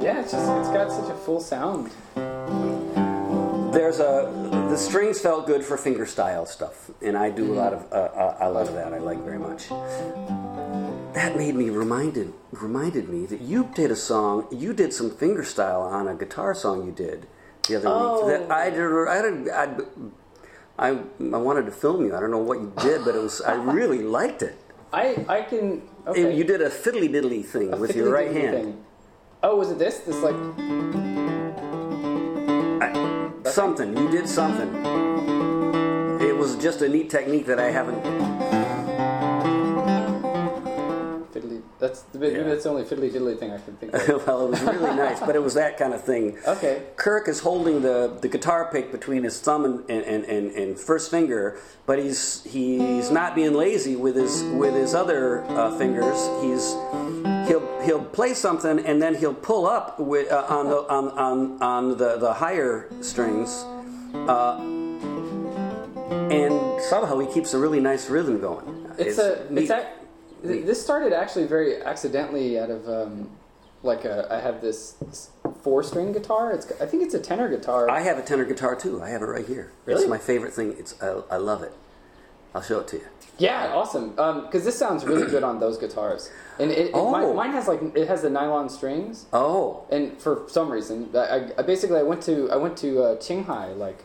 [0.01, 1.91] Yeah, it's just it's got such a full sound.
[3.73, 4.33] There's a
[4.71, 7.97] the strings felt good for finger style stuff, and I do a lot of uh,
[7.97, 8.95] uh, a lot of that.
[8.95, 9.71] I like very much.
[11.15, 14.47] That made me reminded reminded me that you did a song.
[14.51, 17.27] You did some finger style on a guitar song you did
[17.69, 18.27] the other Oh.
[18.27, 18.49] week.
[18.49, 18.55] That oh.
[18.55, 19.09] I did.
[19.09, 19.49] I did.
[20.79, 20.89] I, I,
[21.37, 22.15] I wanted to film you.
[22.17, 23.41] I don't know what you did, but it was.
[23.43, 24.57] I really liked it.
[24.93, 26.35] I I can okay.
[26.35, 28.57] You did a fiddly diddly thing A with your right hand.
[28.57, 28.85] thing.
[29.43, 29.99] Oh, was it this?
[30.01, 30.35] This like
[32.83, 33.97] I- something.
[33.97, 34.71] You did something.
[36.21, 38.01] It was just a neat technique that I haven't.
[41.81, 42.43] That's the maybe Yeah.
[42.45, 44.09] that's the only fiddly diddly thing I can think of.
[44.27, 46.39] well, it was really nice, but it was that kind of thing.
[46.47, 46.83] Okay.
[46.97, 51.11] Kirk is holding the, the guitar pick between his thumb and, and, and, and first
[51.11, 56.19] finger, but he's he's not being lazy with his with his other uh, fingers.
[56.43, 56.75] He's
[57.49, 61.63] he'll he'll play something and then he'll pull up with, uh, on the on, on,
[61.63, 63.65] on the, the higher strings,
[64.29, 64.59] uh,
[66.31, 68.87] and somehow he keeps a really nice rhythm going.
[68.99, 69.63] It's, a neat.
[69.63, 69.89] it's a,
[70.43, 73.31] this started actually very accidentally out of um,
[73.83, 74.97] like a, I have this
[75.63, 76.53] four string guitar.
[76.53, 77.89] It's I think it's a tenor guitar.
[77.91, 79.03] I have a tenor guitar too.
[79.03, 79.73] I have it right here.
[79.87, 80.01] Really?
[80.03, 80.75] It's my favorite thing.
[80.79, 81.73] It's I, I love it.
[82.55, 83.05] I'll show it to you.
[83.39, 84.11] yeah, awesome.
[84.11, 86.33] Because this sounds really good on those guitars.
[86.59, 87.11] And it, Oh.
[87.13, 89.27] mine, mine has like it has the nylon strings.
[89.33, 93.03] Oh, And for some reason, I, I, I basically I went to I went to
[93.05, 94.05] uh, Qinghai like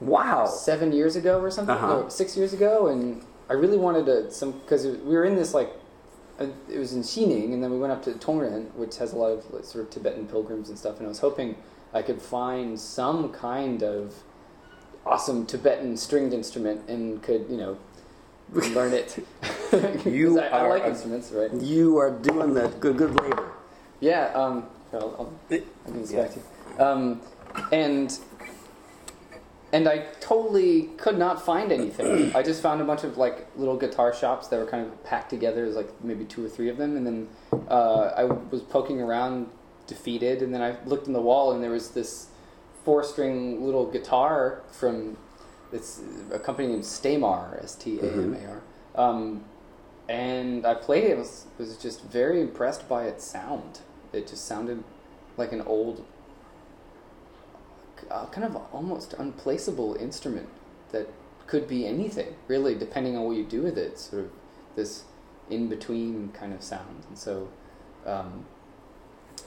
[0.00, 0.46] wow!
[0.46, 1.86] seven years ago or something, Uh-huh.
[2.02, 5.52] no, six years ago, and I really wanted to some because we were in this
[5.52, 5.72] like
[6.38, 9.16] uh, it was in Xining, and then we went up to Tongren, which has a
[9.16, 11.56] lot of like, sort of Tibetan pilgrims and stuff, and I was hoping
[11.92, 14.14] I could find some kind of
[15.04, 17.76] awesome Tibetan stringed instrument and could you know
[18.52, 19.26] learn it.
[20.04, 21.52] You I, I are like instruments, right?
[21.54, 23.52] You are doing the good good labor.
[24.00, 26.28] Yeah, um, I'll, I'll, I can Yeah.
[26.34, 26.84] you.
[26.84, 27.20] Um,
[27.70, 28.18] and
[29.72, 32.32] and I totally could not find anything.
[32.34, 35.30] I just found a bunch of like little guitar shops that were kind of packed
[35.30, 35.64] together.
[35.64, 37.28] There's like maybe two or three of them, and then
[37.68, 39.48] uh, I was poking around,
[39.86, 42.28] defeated, and then I looked in the wall, and there was this
[42.84, 45.16] four-string little guitar from
[45.72, 46.00] it's
[46.32, 48.62] a company named Stamar, S T A M A R.
[48.96, 49.44] Um,
[50.08, 51.10] and I played it.
[51.10, 53.80] and Was was just very impressed by its sound.
[54.12, 54.82] It just sounded
[55.36, 56.04] like an old,
[58.10, 60.48] kind of almost unplaceable instrument
[60.92, 61.08] that
[61.46, 63.98] could be anything, really, depending on what you do with it.
[63.98, 64.30] Sort of
[64.76, 65.04] this
[65.48, 67.48] in between kind of sound, and so.
[68.06, 68.44] Um,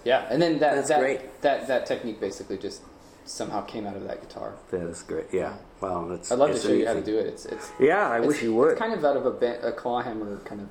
[0.06, 1.42] yeah, and then that That's that, great.
[1.42, 2.82] that that technique basically just
[3.26, 4.54] somehow came out of that guitar.
[4.72, 5.28] That is great.
[5.32, 5.56] Yeah.
[5.80, 6.08] Wow.
[6.10, 6.30] That's.
[6.32, 7.26] I'd love to show you how to do it.
[7.28, 8.72] It's it's Yeah, I it's- wish you would.
[8.74, 10.68] It's kind of out of a, ba- a claw hammer kind of.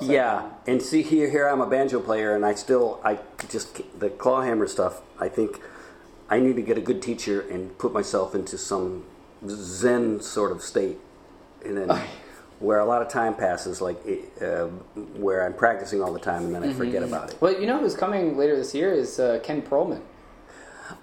[0.00, 0.54] Yeah, down.
[0.66, 3.18] and see here, here I'm a banjo player, and I still, I
[3.50, 5.02] just the clawhammer stuff.
[5.20, 5.60] I think
[6.32, 9.04] I need to get a good teacher and put myself into some
[9.46, 10.98] Zen sort of state,
[11.62, 11.88] and then
[12.58, 14.00] where a lot of time passes, like
[14.40, 14.66] uh,
[15.24, 16.78] where I'm practicing all the time, and then I Mm-hmm.
[16.78, 17.36] forget about it.
[17.42, 20.00] Well, you know who's coming later this year is uh, Ken Perlman.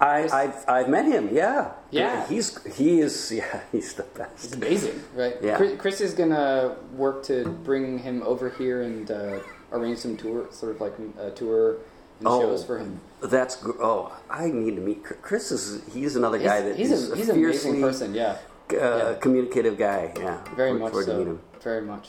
[0.00, 1.28] I, I've, I've met him.
[1.32, 2.26] Yeah, Yeah.
[2.28, 4.44] He's he is yeah he's the best.
[4.46, 5.36] It's amazing, right?
[5.40, 5.56] Yeah.
[5.56, 9.38] Chris, Chris is gonna work to bring him over here and uh,
[9.72, 11.76] arrange some tour, sort of like a tour
[12.20, 12.40] and Oh.
[12.40, 13.00] shows for him.
[13.22, 15.18] That's gr- oh I need to meet Chris.
[15.22, 18.14] Chris is he's another He's, guy that he's, is a, he's an amazing person.
[18.14, 18.36] Yeah,
[18.72, 19.14] uh, Yeah.
[19.20, 20.12] communicative guy.
[20.16, 21.38] Yeah, very Look much forward to meet so.
[21.60, 22.08] Very much.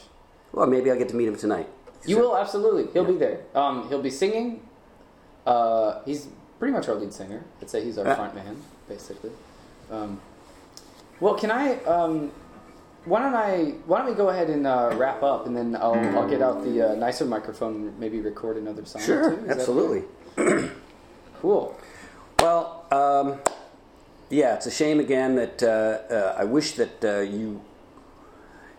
[0.54, 1.68] Well, maybe I'll get to meet him tonight.
[2.06, 2.88] You will absolutely.
[2.94, 3.42] He'll be there.
[3.56, 4.62] Um, he'll be singing.
[5.46, 6.28] Uh, he's
[6.60, 7.44] pretty much our lead singer.
[7.62, 8.16] I'd say he's our Yeah.
[8.16, 8.58] front man,
[8.88, 9.32] basically.
[9.92, 10.20] Um,
[11.20, 11.76] well, can I?
[11.84, 12.32] Um,
[13.06, 13.74] why don't I?
[13.86, 16.64] Why don't we go ahead and uh, wrap up, and then I'll, I'll get out
[16.64, 19.02] the uh, nicer microphone, and maybe record another song.
[19.02, 19.50] Sure.
[19.50, 20.04] Absolutely.
[21.42, 21.76] Cool.
[22.40, 23.40] Well, um,
[24.30, 27.64] yeah, it's a shame again that uh, uh, I wish that uh, you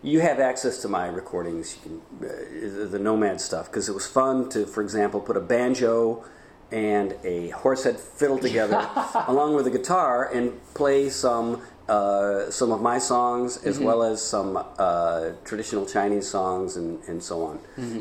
[0.00, 4.06] you have access to my recordings, you can, uh, the Nomad stuff, because it was
[4.06, 6.24] fun to, for example, put a banjo
[6.70, 8.88] and a horsehead fiddle together
[9.26, 14.22] along with a guitar and play some uh, some of my songs as well as
[14.22, 17.60] some uh, traditional Chinese songs and, and so on.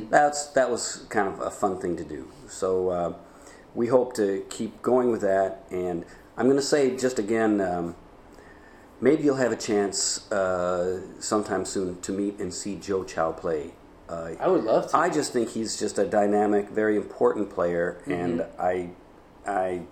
[0.09, 2.27] That's that was kind of a fun thing to do.
[2.47, 3.13] So uh,
[3.73, 5.63] we hope to keep going with that.
[5.71, 6.05] And
[6.37, 7.95] I'm going to say just again, um,
[8.99, 13.71] maybe you'll have a chance uh, sometime soon to meet and see Joe Chow play.
[14.07, 14.97] Uh, I would love to.
[14.97, 18.89] I just think he's just a dynamic, very important player, and I,
[19.47, 19.83] I,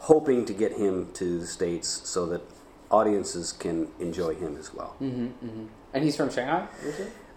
[0.00, 2.42] hoping to get him to the states so that
[2.90, 4.96] audiences can enjoy him as well.
[5.00, 6.66] and he's from Shanghai?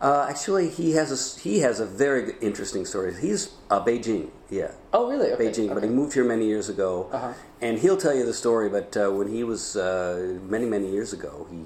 [0.01, 3.13] Uh, actually, he has a he has a very interesting story.
[3.19, 5.31] He's uh, Beijing, yeah, Oh, really?
[5.33, 5.47] Okay.
[5.49, 7.33] Beijing, but he moved here many years ago, Uh-huh.
[7.61, 8.69] and he'll tell you the story.
[8.69, 11.65] But uh, when he was uh, many many years ago, he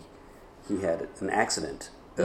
[0.67, 2.23] he had an accident, uh,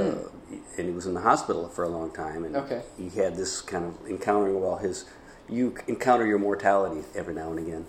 [0.79, 2.43] and he was in the hospital for a long time.
[2.45, 2.57] And.
[2.57, 2.83] Okay.
[2.97, 5.05] he had this kind of encountering well his
[5.49, 7.85] you encounter your mortality every now and again.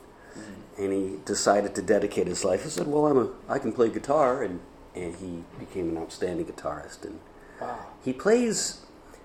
[0.78, 2.64] And he decided to dedicate his life.
[2.64, 4.60] He said, "Well, I'm a I can play guitar," and
[4.96, 7.20] and he became an outstanding guitarist and
[7.62, 7.78] Wow.
[8.04, 8.82] he plays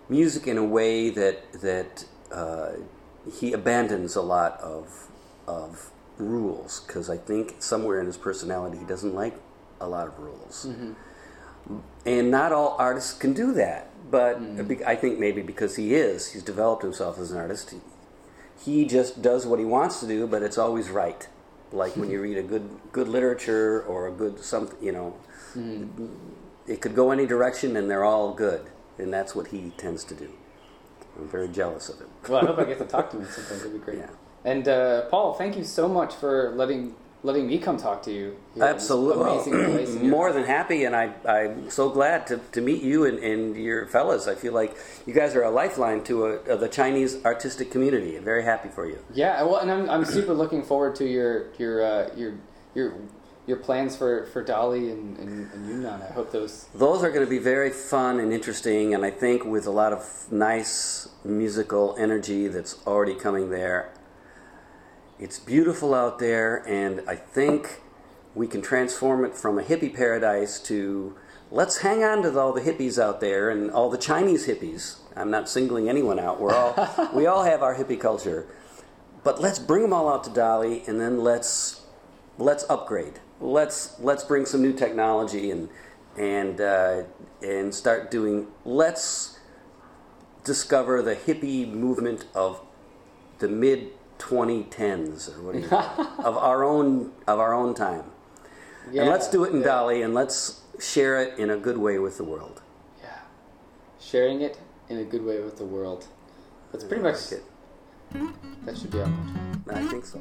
[0.09, 2.73] music in a way that that uh,
[3.39, 5.09] he abandons a lot of
[5.47, 9.37] of rules because I think somewhere in his personality he doesn't like
[9.81, 10.67] a lot of rules,
[12.05, 13.91] and not all artists can do that.
[14.11, 17.75] But be- I think maybe because he is, he's developed himself as an artist.
[18.63, 21.29] He, just does what he wants to do, but it's always right.
[21.73, 25.17] Like when you read a good good literature or a good something, you know,
[26.67, 28.67] it could go any direction and they're all good.
[28.97, 30.31] And that's what he tends to do.
[31.19, 32.09] I'm very jealous of him.
[32.29, 33.59] Well, I hope I get to talk to him sometime.
[33.59, 33.99] It'd be great.
[33.99, 34.11] Yeah.
[34.45, 36.95] And uh, Paul, thank you so much for letting
[37.25, 38.16] letting me come talk to you.
[38.20, 39.33] here in this Absolutely.
[39.33, 39.95] Amazing place.
[39.97, 43.57] in More than happy, and I, I'm so glad to, to meet you and, and
[43.57, 44.29] your fellas.
[44.29, 48.16] I feel like you guys are a lifeline to a, of the Chinese artistic community.
[48.16, 48.99] I'm very happy for you.
[49.12, 52.35] Yeah, well, and I'm, I'm super looking forward to your your uh, your
[52.75, 52.95] your
[53.47, 56.03] your plans for, for Dali and, and, and Yunnan.
[56.03, 56.66] I hope those.
[56.75, 59.93] Those are going to be very fun and interesting, and I think with a lot
[59.93, 63.91] of nice musical energy that's already coming there.
[65.17, 67.81] It's beautiful out there, and I think
[68.35, 71.15] we can transform it from a hippie paradise to
[71.53, 74.97] let's hang on to all the hippies out there and all the Chinese hippies.
[75.15, 76.41] I'm not singling anyone out.
[76.41, 78.49] We're all we all have our hippie culture,
[79.23, 81.83] but let's bring them all out to Dali, and then let's
[82.37, 83.21] let's upgrade.
[83.41, 85.69] Let's let's bring some new technology and
[86.19, 87.03] and uh,
[87.41, 88.49] and start doing.
[88.65, 89.39] Let's
[90.43, 92.61] discover the hippie movement of
[93.39, 95.67] the mid 2010s or what do you
[96.25, 98.05] of our own of our own time.
[98.91, 101.79] Yeah, and let's do it in yeah, Dali and let's share it in a good
[101.79, 102.61] way with the world.
[103.03, 103.19] Yeah,
[104.01, 104.59] sharing it
[104.89, 106.07] in a good way with the world.
[106.73, 107.45] That's pretty much Like it.
[108.67, 109.81] that should be our motto.
[109.81, 110.21] I think so.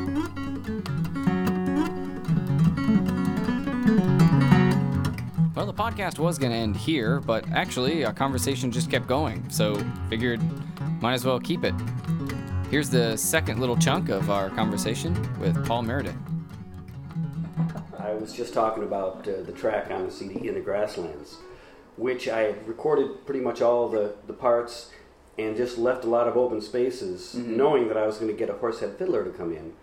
[5.61, 9.47] Well, the podcast was going to end here, but actually, our conversation just kept going,
[9.51, 9.75] so
[10.09, 10.41] figured
[11.03, 11.75] might as well keep it.
[12.71, 16.15] Here's the second little chunk of our conversation with Paul Meredith.
[17.99, 21.37] I was just talking about uh, the track on the CD in the Grasslands,
[21.95, 24.89] which I recorded pretty much all the, the parts
[25.37, 28.49] and just left a lot of open spaces, knowing that I was going to get
[28.49, 29.73] a horsehead fiddler to come in.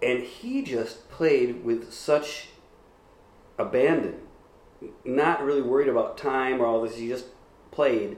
[0.00, 2.50] And he just played with such
[3.58, 4.21] abandon,
[5.04, 6.96] not really worried about time or all this.
[6.96, 7.26] He just
[7.70, 8.16] played.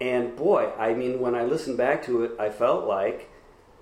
[0.00, 3.30] And boy, I mean, when I listened back to it, I felt like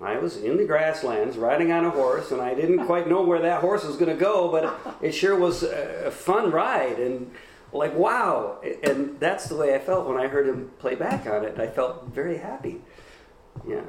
[0.01, 3.41] I was in the grasslands riding on a horse, and I didn't quite know where
[3.41, 6.99] that horse was going to go, but it sure was a fun ride.
[6.99, 7.31] And
[7.71, 8.59] like, wow.
[8.83, 11.59] And that's the way I felt when I heard him play back on it.
[11.59, 12.81] I felt very happy.
[13.67, 13.81] Yeah.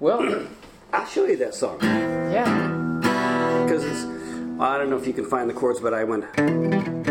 [0.00, 0.46] Well,
[0.92, 1.78] I'll show you that song.
[1.82, 2.70] yeah.
[3.64, 4.23] Because it's,
[4.60, 7.03] I don't know if you can find the chords, but I went.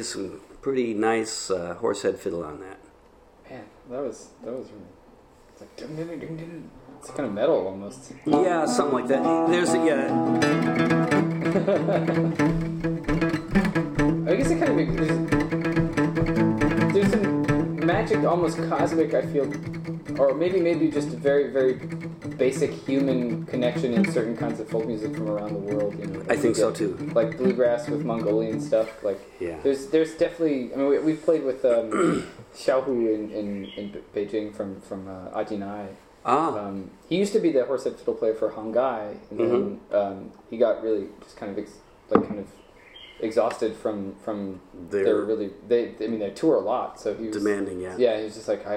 [0.00, 2.78] Plays some pretty nice uh, horsehead fiddle on that.
[3.50, 4.84] Man, that was that was really.
[5.52, 5.70] It's like.
[7.00, 8.12] It's kind of metal almost.
[8.26, 9.22] Yeah, something like that.
[9.48, 10.10] There's a yeah.
[14.30, 15.18] I guess it kind of there's,
[16.92, 19.14] there's some magic, almost cosmic.
[19.14, 19.50] I feel,
[20.20, 21.80] or maybe maybe just very very
[22.40, 25.92] basic human connection in certain kinds of folk music from around the world.
[26.00, 26.92] You know, I think so too.
[27.20, 28.88] Like bluegrass with Mongolian stuff.
[29.08, 29.58] Like Yeah.
[29.64, 30.72] there's there's definitely.
[30.72, 31.86] I mean, we, we've played with um,
[32.62, 33.84] Xiaohu in, in, in
[34.14, 35.86] Beijing from from uh, Ajinai.
[36.24, 39.94] Ah, Um, he used to be the horsehead fiddle player for Hanggai, and then Mm-hmm.
[40.00, 40.16] um,
[40.50, 41.78] he got really just kind of ex-
[42.10, 42.48] like kind of
[43.28, 44.38] exhausted from from
[44.90, 47.78] Their- their really they I mean they tour a lot, so he was demanding.
[47.86, 47.96] Yeah.
[48.04, 48.66] yeah he was just like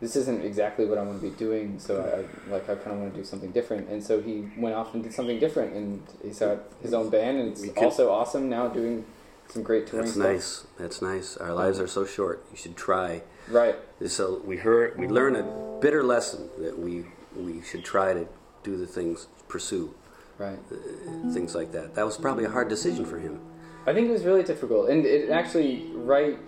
[0.00, 2.98] this isn't exactly what I want to be doing, so I, like I kind of
[3.00, 6.02] want to do something different, and so he went off and did something different, and
[6.22, 9.04] he's got his own band, and it's could- also awesome now doing
[9.48, 10.26] some great touring That's stuff.
[10.32, 10.66] nice.
[10.78, 11.36] That's nice.
[11.38, 12.44] Our lives are so short.
[12.50, 13.22] You should try.
[13.48, 13.76] right?
[14.06, 18.26] So we heard, we learn a bitter lesson that we we should try to
[18.62, 19.94] do the things, pursue
[20.38, 20.58] Right.
[20.70, 21.94] Uh, things like that.
[21.96, 23.40] That was probably a hard decision for him.
[23.86, 26.38] I think it was really difficult, and it actually right,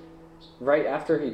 [0.61, 1.31] right after he,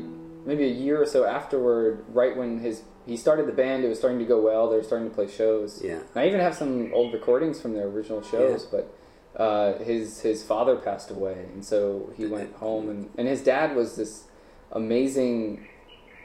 [0.46, 3.98] maybe a year or so afterward, right when his he started the band, it was
[3.98, 4.68] starting to go well.
[4.70, 5.80] They were starting to play shows.
[5.84, 5.94] Yeah.
[6.14, 8.92] And I even have some old recordings from their original shows, but
[9.36, 13.76] uh, his his father passed away, and so he went home, and and his dad
[13.76, 14.24] was this
[14.72, 15.66] amazing.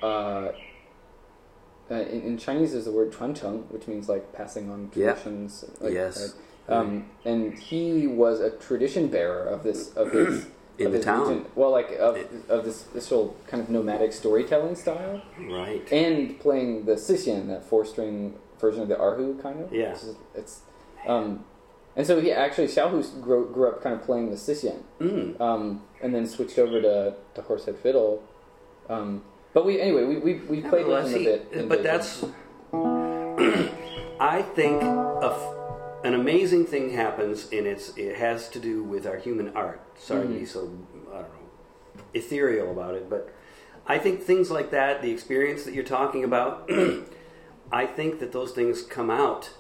[0.02, 0.52] Uh,
[1.90, 5.08] uh, in, in Chinese, there's the word "chuancheng," which means like passing on Yeah.
[5.14, 5.66] traditions.
[5.82, 6.36] Like, Yes.
[6.70, 10.46] Um, and he was a tradition bearer of this of his
[10.86, 11.28] In the town.
[11.28, 11.46] region.
[11.56, 12.18] Well, like of,
[12.50, 15.88] of this this whole kind of nomadic storytelling style, Right.
[15.92, 19.74] and playing the sixian, that four string version of the erhu, kind of.
[19.74, 19.92] Yeah.
[19.92, 20.06] It's,
[20.36, 20.60] it's
[21.08, 21.44] um,
[21.96, 25.40] and so he actually Xiaohu grew, grew up kind of playing the sixian, Mm.
[25.42, 28.24] um, and then switched over to to horsehead fiddle.
[28.90, 29.24] Um,
[29.54, 31.70] but we anyway we we, we played with him a bit.
[31.70, 31.84] but Beijing.
[31.84, 32.26] that's.
[34.20, 35.61] I think a f
[36.04, 39.82] an amazing thing happens, and it's it has to do with our human art.
[40.00, 40.72] Sorry to be so
[41.12, 43.34] I don't know ethereal about it, but
[43.88, 46.70] I think things like that, the experience that you're talking about,
[47.72, 49.52] I think that those things come out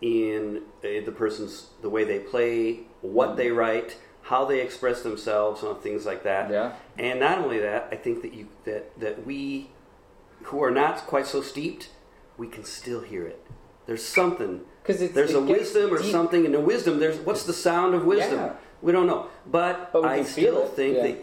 [0.00, 5.62] in uh, the person's the way they play, what they write, how they express themselves,
[5.62, 6.50] and things like that.
[6.50, 6.74] Yeah.
[6.96, 9.70] And not only that, I think that you that that we
[10.44, 11.90] who are not quite so steeped,
[12.36, 13.44] we can still hear it.
[13.86, 14.62] There's something.
[14.88, 16.10] 'Cause there's a wisdom or deep.
[16.10, 16.98] something, and the wisdom.
[16.98, 18.38] There's what's the sound of wisdom?
[18.38, 18.52] Yeah.
[18.80, 21.02] We don't know, but, But I still think yeah.
[21.02, 21.16] that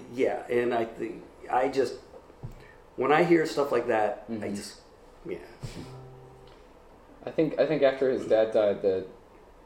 [0.49, 1.95] yeah, and I think I just
[2.95, 4.55] when I hear stuff like that, I Mhm.
[4.55, 4.81] just
[5.27, 5.37] yeah.
[7.25, 9.05] I think I think after his dad died, that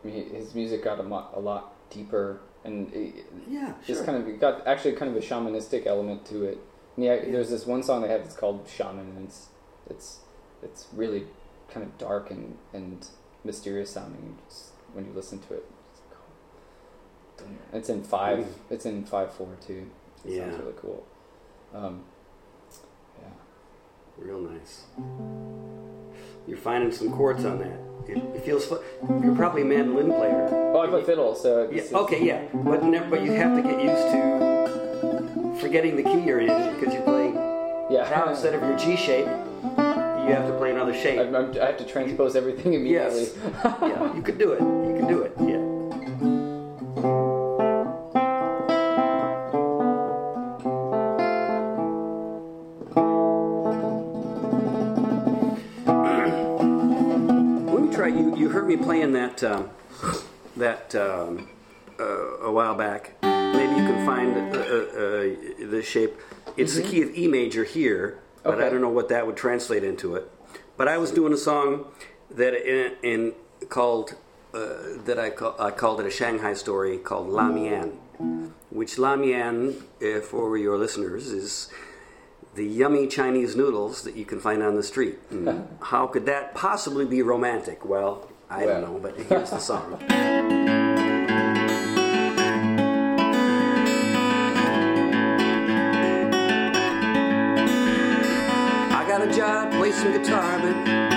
[0.04, 4.06] his music got a, mo- a lot deeper, and it, Yeah, just sure.
[4.06, 6.58] kind of got actually kind of a shamanistic element to it.
[6.96, 9.48] And yeah, there's this one song they have that's called Shaman, and it's
[9.90, 10.20] it's
[10.64, 11.28] it's really
[11.70, 13.06] kind of dark and and
[13.44, 14.38] mysterious sounding.
[14.48, 16.02] Just, when you listen to it, it's,
[17.38, 17.48] cool.
[17.74, 18.46] it's in five.
[18.70, 19.90] It's in five four too.
[20.26, 20.50] It Yeah.
[20.50, 21.06] sounds really cool.
[21.74, 22.04] Um,
[23.22, 23.30] yeah.
[24.18, 24.84] Real nice.
[26.48, 27.80] You're finding some chords on that.
[28.10, 28.80] It, it feels fun.
[29.24, 30.48] You're probably a mandolin player.
[30.74, 33.56] Oh, I play fiddle, so it's, Yeah, it's- okay, yeah, but never, but you have
[33.56, 37.28] to get used to forgetting the key you're in because you play
[37.92, 38.10] yeah.
[38.10, 39.28] now instead of your G shape,
[40.30, 41.20] you have to play another shape.
[41.20, 43.24] I'm, I'm, I have to transpose everything immediately.
[43.24, 43.36] Yes.
[43.82, 44.62] yeah, you could do it.
[44.62, 45.34] You can do it.
[45.40, 45.58] Yeah.
[57.74, 58.08] Let me try.
[58.10, 59.72] You you heard me playing that um,
[60.58, 61.50] that um,
[62.00, 63.16] uh, a while back.
[63.24, 66.16] Maybe you can find uh, uh, uh, the shape.
[66.56, 68.20] It's the key of E major here,
[68.52, 68.74] but I Mm-hmm.
[68.74, 70.30] Don't know what that would translate into it.
[70.78, 71.86] But I was doing a song
[72.32, 73.34] that in, in
[73.70, 74.16] called
[74.54, 74.60] uh,
[75.06, 77.98] that I call, I called it a Shanghai story called Lamian,
[78.70, 81.70] which Lamian, uh, for your listeners, is
[82.56, 85.20] the yummy Chinese noodles that you can find on the street.
[85.30, 87.86] And how could that possibly be romantic?
[87.86, 90.00] Well, I don't know, but here's the song.
[99.50, 101.09] I got a play some guitar, but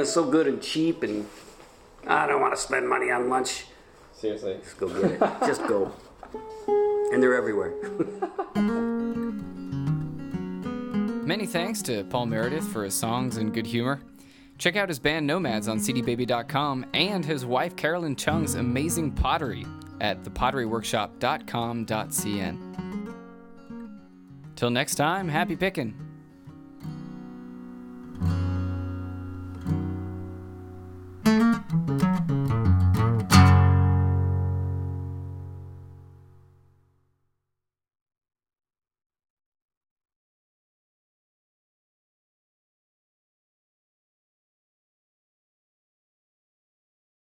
[0.00, 1.28] La is so good and cheap, and
[2.06, 3.66] I don't want to spend money on lunch.
[4.14, 4.56] Seriously.
[4.62, 5.20] Just go get it.
[5.40, 5.92] Just go.
[7.12, 7.74] And they're everywhere.
[11.26, 14.00] Many thanks to Paul Meredith for his songs and good humor.
[14.56, 19.66] Check out his band Nomads on cdbaby.com and his wife Caroline Cheng's amazing pottery
[20.00, 23.14] at thepotteryworkshop.com.cn.
[24.56, 26.09] Till next time, happy picking.